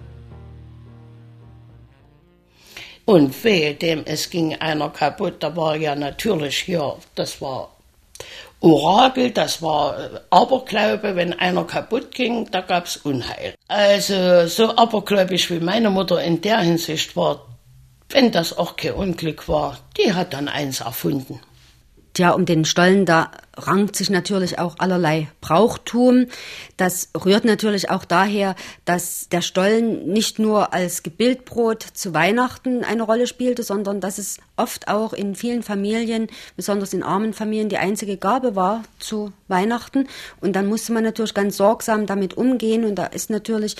Und 3.05 3.43
wehe 3.45 3.75
dem, 3.75 4.03
es 4.05 4.31
ging 4.31 4.55
einer 4.57 4.91
kaputt, 4.91 5.37
da 5.41 5.57
war 5.57 5.77
ja 5.77 5.95
natürlich 5.95 6.59
hier, 6.59 6.97
das 7.15 7.41
war 7.41 7.71
Orakel, 8.61 9.31
das 9.31 9.63
war 9.63 9.99
äh, 9.99 10.21
Aberglaube, 10.31 11.17
wenn 11.17 11.33
einer 11.33 11.65
kaputt 11.65 12.13
ging, 12.13 12.49
da 12.51 12.61
gab's 12.61 12.99
Unheil. 12.99 13.55
Also 13.69 14.47
so 14.47 14.77
abergläubisch 14.77 15.51
wie 15.51 15.61
meine 15.61 15.91
Mutter 15.91 16.23
in 16.23 16.41
der 16.43 16.61
Hinsicht 16.61 17.17
war, 17.17 17.47
wenn 18.11 18.33
das 18.33 18.57
auch 18.57 18.77
kein 18.77 18.95
Unglück 18.95 19.49
war, 19.49 19.79
die 19.97 20.13
hat 20.13 20.33
dann 20.33 20.49
eins 20.49 20.81
erfunden. 20.81 21.41
Tja, 22.15 22.31
um 22.31 22.45
den 22.45 22.65
Stollen 22.65 23.07
da 23.07 23.31
rankt 23.57 23.97
sich 23.97 24.11
natürlich 24.11 24.59
auch 24.59 24.77
allerlei 24.79 25.29
Brauchtum. 25.41 26.27
Das 26.77 27.09
rührt 27.25 27.45
natürlich 27.45 27.91
auch 27.91 28.05
daher, 28.05 28.55
dass 28.85 29.29
der 29.29 29.43
Stollen 29.43 30.07
nicht 30.13 30.39
nur 30.39 30.73
als 30.73 31.03
Gebildbrot 31.03 31.83
zu 31.83 32.15
Weihnachten 32.15 32.85
eine 32.85 33.03
Rolle 33.03 33.27
spielte, 33.27 33.63
sondern 33.63 34.01
dass 34.01 34.19
es 34.19 34.39
oft 34.57 34.89
auch 34.89 35.13
in 35.13 35.35
vielen 35.35 35.63
Familien, 35.63 36.29
besonders 36.57 36.93
in 36.93 37.03
armen 37.03 37.33
Familien, 37.33 37.69
die 37.69 37.79
einzige 37.79 38.17
Gabe 38.17 38.55
war 38.57 38.83
zu 38.99 39.33
Weihnachten. 39.49 40.07
Und 40.41 40.55
dann 40.55 40.67
musste 40.67 40.93
man 40.93 41.05
natürlich 41.05 41.35
ganz 41.35 41.57
sorgsam 41.57 42.07
damit 42.07 42.37
umgehen. 42.37 42.85
Und 42.85 42.95
da 42.97 43.07
ist 43.07 43.31
natürlich 43.31 43.77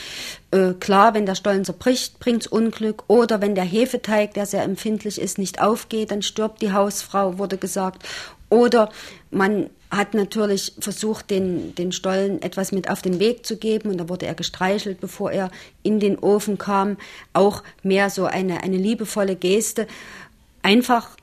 äh, 0.51 0.73
klar, 0.75 1.15
wenn 1.15 1.27
der 1.27 1.35
Stollen 1.35 1.65
zerbricht, 1.65 2.19
bringt's 2.19 2.47
Unglück. 2.47 3.05
Oder 3.07 3.41
wenn 3.41 3.55
der 3.55 3.65
Hefeteig, 3.65 4.35
der 4.35 4.47
sehr 4.47 4.65
empfindlich 4.65 5.21
ist, 5.21 5.39
nicht 5.39 5.61
aufgeht, 5.61 6.11
dann 6.11 6.23
stirbt 6.23 6.61
die 6.61 6.73
Hausfrau, 6.73 7.39
wurde 7.39 7.57
gesagt. 7.57 8.05
Oder 8.51 8.91
man 9.31 9.71
hat 9.91 10.15
natürlich 10.15 10.75
versucht, 10.79 11.31
den, 11.31 11.75
den 11.75 11.93
Stollen 11.93 12.41
etwas 12.43 12.73
mit 12.73 12.89
auf 12.89 13.03
den 13.03 13.19
Weg 13.19 13.45
zu 13.45 13.57
geben 13.57 13.91
und 13.91 13.99
da 13.99 14.09
wurde 14.09 14.27
er 14.27 14.35
gestreichelt, 14.35 15.01
bevor 15.01 15.33
er 15.33 15.51
in 15.83 15.99
den 15.99 16.19
Ofen 16.19 16.59
kam. 16.59 16.97
Auch 17.33 17.63
mehr 17.83 18.11
so 18.11 18.27
eine, 18.27 18.63
eine 18.63 18.77
liebevolle 18.77 19.37
Geste. 19.37 19.87
Einfach 20.63 21.17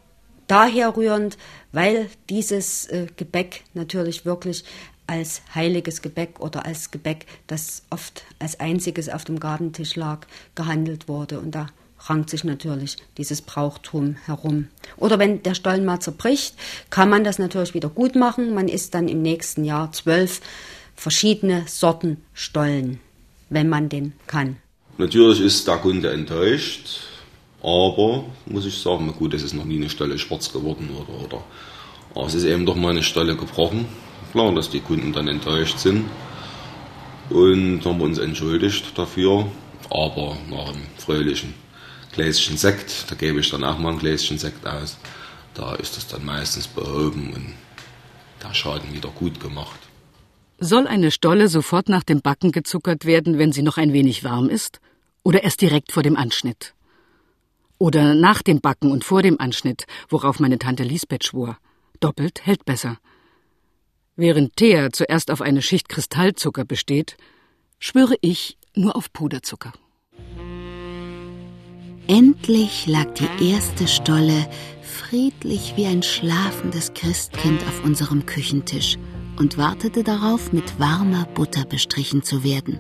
daher 0.48 0.96
rührend, 0.98 1.38
weil 1.72 2.10
dieses 2.30 2.88
äh, 2.88 3.08
Gebäck 3.16 3.64
natürlich 3.74 4.26
wirklich 4.26 4.66
als 5.08 5.42
heiliges 5.56 6.02
Gebäck 6.02 6.40
oder 6.40 6.66
als 6.66 6.92
Gebäck, 6.92 7.26
das 7.48 7.84
oft 7.90 8.26
als 8.40 8.60
einziges 8.60 9.08
auf 9.08 9.24
dem 9.24 9.40
Gabentisch 9.40 9.96
lag, 9.96 10.28
gehandelt 10.56 11.08
wurde. 11.08 11.40
Und 11.40 11.52
da 11.52 11.68
rankt 12.10 12.30
sich 12.30 12.44
natürlich 12.44 12.98
dieses 13.18 13.42
Brauchtum 13.42 14.16
herum. 14.26 14.68
Oder 14.98 15.20
wenn 15.20 15.44
der 15.44 15.56
Stollen 15.56 15.86
mal 15.86 16.00
zerbricht, 16.00 16.56
kann 16.90 17.10
man 17.10 17.24
das 17.24 17.40
natürlich 17.40 17.74
wieder 17.74 17.90
gut 17.90 18.16
machen. 18.16 18.54
Man 18.54 18.68
isst 18.68 18.94
dann 18.94 19.08
im 19.08 19.22
nächsten 19.22 19.64
Jahr 19.64 19.92
zwölf 19.92 20.42
verschiedene 20.96 21.64
Sorten 21.68 22.18
Stollen, 22.34 23.00
wenn 23.50 23.70
man 23.70 23.90
den 23.90 24.14
kann. 24.28 24.58
Natürlich 24.98 25.42
ist 25.42 25.68
der 25.68 25.78
Kunde 25.78 26.12
enttäuscht, 26.12 27.02
aber 27.62 28.26
muss 28.46 28.66
ich 28.66 28.78
sagen, 28.78 29.14
gut, 29.18 29.34
es 29.34 29.44
ist 29.44 29.54
noch 29.54 29.66
nie 29.66 29.78
eine 29.78 29.90
Stolle 29.90 30.18
schwarz 30.18 30.52
geworden 30.52 30.90
oder, 30.90 31.24
oder 31.24 31.44
aber 32.16 32.26
es 32.26 32.34
ist 32.34 32.46
eben 32.46 32.66
doch 32.66 32.76
mal 32.76 32.90
eine 32.90 33.04
Stolle 33.04 33.36
gebrochen. 33.36 33.86
Klar, 34.32 34.54
dass 34.56 34.72
die 34.72 34.80
Kunden 34.80 35.14
dann 35.14 35.28
enttäuscht 35.28 35.78
sind 35.78 36.06
und 37.30 37.86
haben 37.86 38.02
uns 38.02 38.18
entschuldigt 38.18 38.98
dafür, 38.98 39.46
aber 39.92 40.36
nach 40.50 40.70
einem 40.70 40.82
fröhlichen 40.98 41.54
Gläschen 42.18 42.58
Sekt, 42.58 43.12
da 43.12 43.16
gebe 43.16 43.40
ich 43.40 43.52
dann 43.52 43.64
auch 43.64 43.78
mal 43.78 43.94
ein 43.94 44.00
Gläschen 44.00 44.40
Sekt 44.40 44.66
aus. 44.66 44.98
Da 45.54 45.76
ist 45.76 45.98
es 45.98 46.08
dann 46.08 46.26
meistens 46.26 46.68
behoben 46.68 47.32
und 47.32 47.54
der 48.44 48.56
Schaden 48.56 48.92
wieder 48.92 49.10
gut 49.10 49.40
gemacht. 49.40 49.80
Soll 50.58 50.88
eine 50.88 51.12
Stolle 51.12 51.48
sofort 51.48 51.90
nach 51.90 52.04
dem 52.04 52.22
Backen 52.22 52.52
gezuckert 52.52 53.06
werden, 53.06 53.38
wenn 53.38 53.52
sie 53.52 53.62
noch 53.62 53.78
ein 53.78 53.94
wenig 53.94 54.24
warm 54.24 54.50
ist? 54.50 54.80
Oder 55.22 55.44
erst 55.44 55.62
direkt 55.62 55.92
vor 55.92 56.02
dem 56.02 56.18
Anschnitt? 56.18 56.74
Oder 57.78 58.16
nach 58.16 58.42
dem 58.42 58.62
Backen 58.62 58.92
und 58.92 59.04
vor 59.04 59.22
dem 59.22 59.40
Anschnitt, 59.40 59.86
worauf 60.10 60.40
meine 60.40 60.58
Tante 60.58 60.82
Lisbeth 60.82 61.24
schwor. 61.24 61.60
Doppelt 62.00 62.48
hält 62.48 62.66
besser. 62.66 62.98
Während 64.16 64.56
Thea 64.56 64.92
zuerst 64.92 65.30
auf 65.30 65.42
eine 65.42 65.62
Schicht 65.62 65.88
Kristallzucker 65.88 66.66
besteht, 66.66 67.16
schwöre 67.78 68.16
ich 68.22 68.58
nur 68.74 68.96
auf 68.96 69.14
Puderzucker. 69.14 69.74
Endlich 72.08 72.88
lag 72.88 73.14
die 73.16 73.52
erste 73.52 73.86
Stolle 73.86 74.48
friedlich 74.82 75.74
wie 75.76 75.86
ein 75.86 76.04
schlafendes 76.04 76.94
Christkind 76.94 77.62
auf 77.64 77.84
unserem 77.84 78.26
Küchentisch 78.26 78.98
und 79.38 79.58
wartete 79.58 80.04
darauf, 80.04 80.54
mit 80.54 80.80
warmer 80.80 81.26
Butter 81.34 81.66
bestrichen 81.66 82.24
zu 82.24 82.46
werden. 82.46 82.80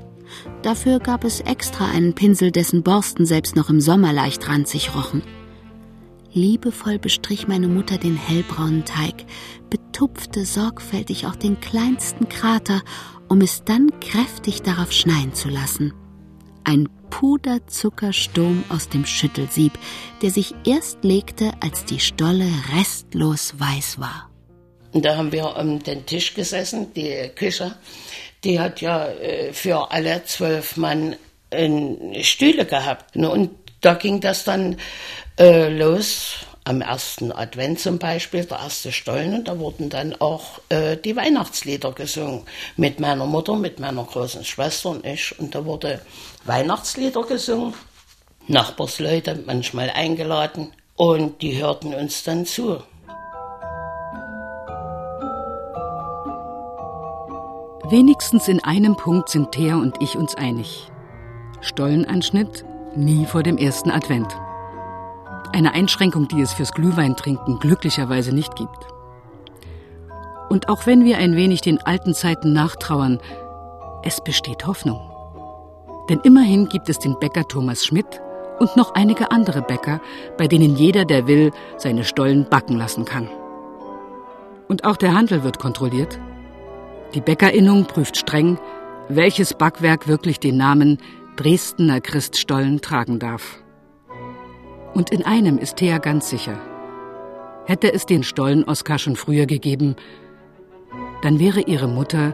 Dafür 0.61 0.99
gab 0.99 1.25
es 1.25 1.41
extra 1.41 1.87
einen 1.89 2.15
Pinsel, 2.15 2.51
dessen 2.51 2.83
Borsten 2.83 3.25
selbst 3.25 3.57
noch 3.57 3.69
im 3.69 3.81
Sommer 3.81 4.13
leicht 4.13 4.47
ranzig 4.47 4.95
rochen. 4.95 5.21
Liebevoll 6.31 6.97
bestrich 6.97 7.49
meine 7.49 7.67
Mutter 7.67 7.97
den 7.97 8.15
hellbraunen 8.15 8.85
Teig, 8.85 9.25
betupfte 9.69 10.45
sorgfältig 10.45 11.25
auch 11.25 11.35
den 11.35 11.59
kleinsten 11.59 12.29
Krater, 12.29 12.81
um 13.27 13.41
es 13.41 13.65
dann 13.65 13.89
kräftig 13.99 14.61
darauf 14.61 14.93
schneien 14.93 15.33
zu 15.33 15.49
lassen. 15.49 15.93
Ein 16.63 16.87
Puderzuckersturm 17.09 18.63
aus 18.69 18.89
dem 18.89 19.05
Schüttelsieb, 19.05 19.73
der 20.21 20.31
sich 20.31 20.53
erst 20.65 21.03
legte, 21.03 21.51
als 21.59 21.85
die 21.85 21.99
Stolle 21.99 22.49
restlos 22.75 23.53
weiß 23.57 23.99
war. 23.99 24.29
Und 24.93 25.05
da 25.05 25.17
haben 25.17 25.31
wir 25.31 25.55
um 25.57 25.83
den 25.83 26.05
Tisch 26.05 26.33
gesessen, 26.33 26.93
die 26.93 27.29
Küche, 27.35 27.75
die 28.43 28.59
hat 28.59 28.81
ja 28.81 29.07
äh, 29.07 29.53
für 29.53 29.91
alle 29.91 30.23
zwölf 30.23 30.77
Mann 30.77 31.15
Stühle 32.21 32.65
gehabt. 32.65 33.15
Und 33.15 33.51
da 33.81 33.93
ging 33.93 34.19
das 34.19 34.43
dann 34.43 34.77
äh, 35.39 35.69
los 35.69 36.46
am 36.67 36.81
ersten 36.81 37.31
Advent 37.31 37.79
zum 37.79 37.97
Beispiel, 37.97 38.43
der 38.43 38.59
erste 38.59 38.91
Stollen, 38.91 39.33
und 39.33 39.47
da 39.47 39.57
wurden 39.57 39.89
dann 39.89 40.13
auch 40.19 40.59
äh, 40.67 40.97
die 40.97 41.15
Weihnachtslieder 41.15 41.93
gesungen. 41.93 42.43
Mit 42.75 42.99
meiner 42.99 43.25
Mutter, 43.25 43.55
mit 43.55 43.79
meiner 43.79 44.03
großen 44.03 44.43
Schwester 44.43 44.89
und 44.89 45.05
ich. 45.05 45.37
Und 45.39 45.55
da 45.55 45.63
wurde 45.63 46.01
Weihnachtslieder 46.43 47.23
gesungen, 47.23 47.73
Nachbarsleute 48.47 49.43
manchmal 49.45 49.89
eingeladen 49.89 50.73
und 50.97 51.41
die 51.41 51.57
hörten 51.57 51.93
uns 51.93 52.23
dann 52.23 52.45
zu. 52.45 52.83
Wenigstens 57.89 58.49
in 58.49 58.61
einem 58.61 58.97
Punkt 58.97 59.29
sind 59.29 59.53
Thea 59.53 59.77
und 59.77 59.95
ich 60.01 60.17
uns 60.17 60.35
einig. 60.35 60.91
Stollenanschnitt 61.61 62.65
nie 62.95 63.25
vor 63.25 63.43
dem 63.43 63.57
ersten 63.57 63.89
Advent. 63.89 64.27
Eine 65.53 65.73
Einschränkung, 65.73 66.27
die 66.27 66.41
es 66.41 66.53
fürs 66.53 66.73
Glühweintrinken 66.73 67.59
glücklicherweise 67.59 68.33
nicht 68.33 68.55
gibt. 68.55 68.87
Und 70.49 70.69
auch 70.69 70.85
wenn 70.85 71.03
wir 71.03 71.17
ein 71.17 71.35
wenig 71.35 71.61
den 71.61 71.79
alten 71.81 72.13
Zeiten 72.13 72.53
nachtrauern, 72.53 73.19
es 74.03 74.21
besteht 74.23 74.65
Hoffnung. 74.65 74.99
Denn 76.09 76.19
immerhin 76.23 76.69
gibt 76.69 76.89
es 76.89 76.99
den 76.99 77.19
Bäcker 77.19 77.47
Thomas 77.47 77.85
Schmidt 77.85 78.21
und 78.59 78.75
noch 78.77 78.95
einige 78.95 79.31
andere 79.31 79.61
Bäcker, 79.61 80.01
bei 80.37 80.47
denen 80.47 80.75
jeder, 80.75 81.05
der 81.05 81.27
will, 81.27 81.51
seine 81.77 82.03
Stollen 82.03 82.47
backen 82.49 82.77
lassen 82.77 83.05
kann. 83.05 83.29
Und 84.67 84.83
auch 84.83 84.97
der 84.97 85.13
Handel 85.13 85.43
wird 85.43 85.59
kontrolliert. 85.59 86.19
Die 87.13 87.21
Bäckerinnung 87.21 87.85
prüft 87.85 88.17
streng, 88.17 88.59
welches 89.09 89.53
Backwerk 89.53 90.07
wirklich 90.07 90.39
den 90.39 90.57
Namen 90.57 90.97
Dresdner 91.35 92.01
Christstollen 92.01 92.81
tragen 92.81 93.19
darf. 93.19 93.61
Und 94.93 95.11
in 95.11 95.25
einem 95.25 95.57
ist 95.57 95.77
Thea 95.77 95.97
ganz 95.99 96.29
sicher. 96.29 96.57
Hätte 97.65 97.93
es 97.93 98.05
den 98.05 98.23
Stollen 98.23 98.63
Oskar 98.63 98.97
schon 98.97 99.15
früher 99.15 99.45
gegeben, 99.45 99.95
dann 101.21 101.39
wäre 101.39 101.61
ihre 101.61 101.87
Mutter 101.87 102.33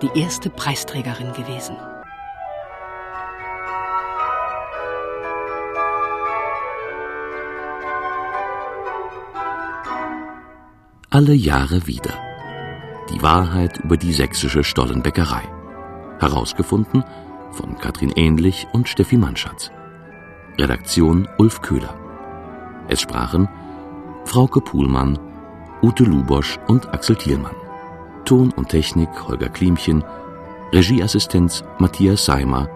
die 0.00 0.18
erste 0.18 0.50
Preisträgerin 0.50 1.32
gewesen. 1.32 1.76
alle 11.12 11.34
Jahre 11.34 11.86
wieder. 11.86 12.14
Die 13.10 13.20
Wahrheit 13.22 13.78
über 13.84 13.98
die 13.98 14.14
sächsische 14.14 14.64
Stollenbäckerei. 14.64 15.42
Herausgefunden 16.18 17.04
von 17.50 17.76
Katrin 17.76 18.12
Ähnlich 18.16 18.66
und 18.72 18.88
Steffi 18.88 19.18
Mannschatz. 19.18 19.70
Redaktion 20.58 21.28
Ulf 21.38 21.62
Köhler. 21.62 21.94
Es 22.88 23.00
sprachen 23.00 23.48
Frauke 24.24 24.60
Puhlmann, 24.60 25.18
Ute 25.82 26.04
Lubosch 26.04 26.58
und 26.68 26.92
Axel 26.92 27.16
Thielmann. 27.16 27.56
Ton 28.24 28.52
und 28.52 28.68
Technik 28.68 29.08
Holger 29.26 29.48
Klimchen. 29.48 30.04
Regieassistenz 30.72 31.64
Matthias 31.78 32.24
Seimer. 32.24 32.68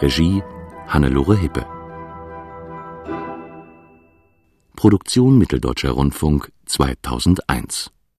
Regie 0.00 0.42
Hannelore 0.88 1.36
Hippe. 1.36 1.64
Produktion 4.76 5.38
Mitteldeutscher 5.38 5.92
Rundfunk 5.92 6.50
2001 6.66 7.92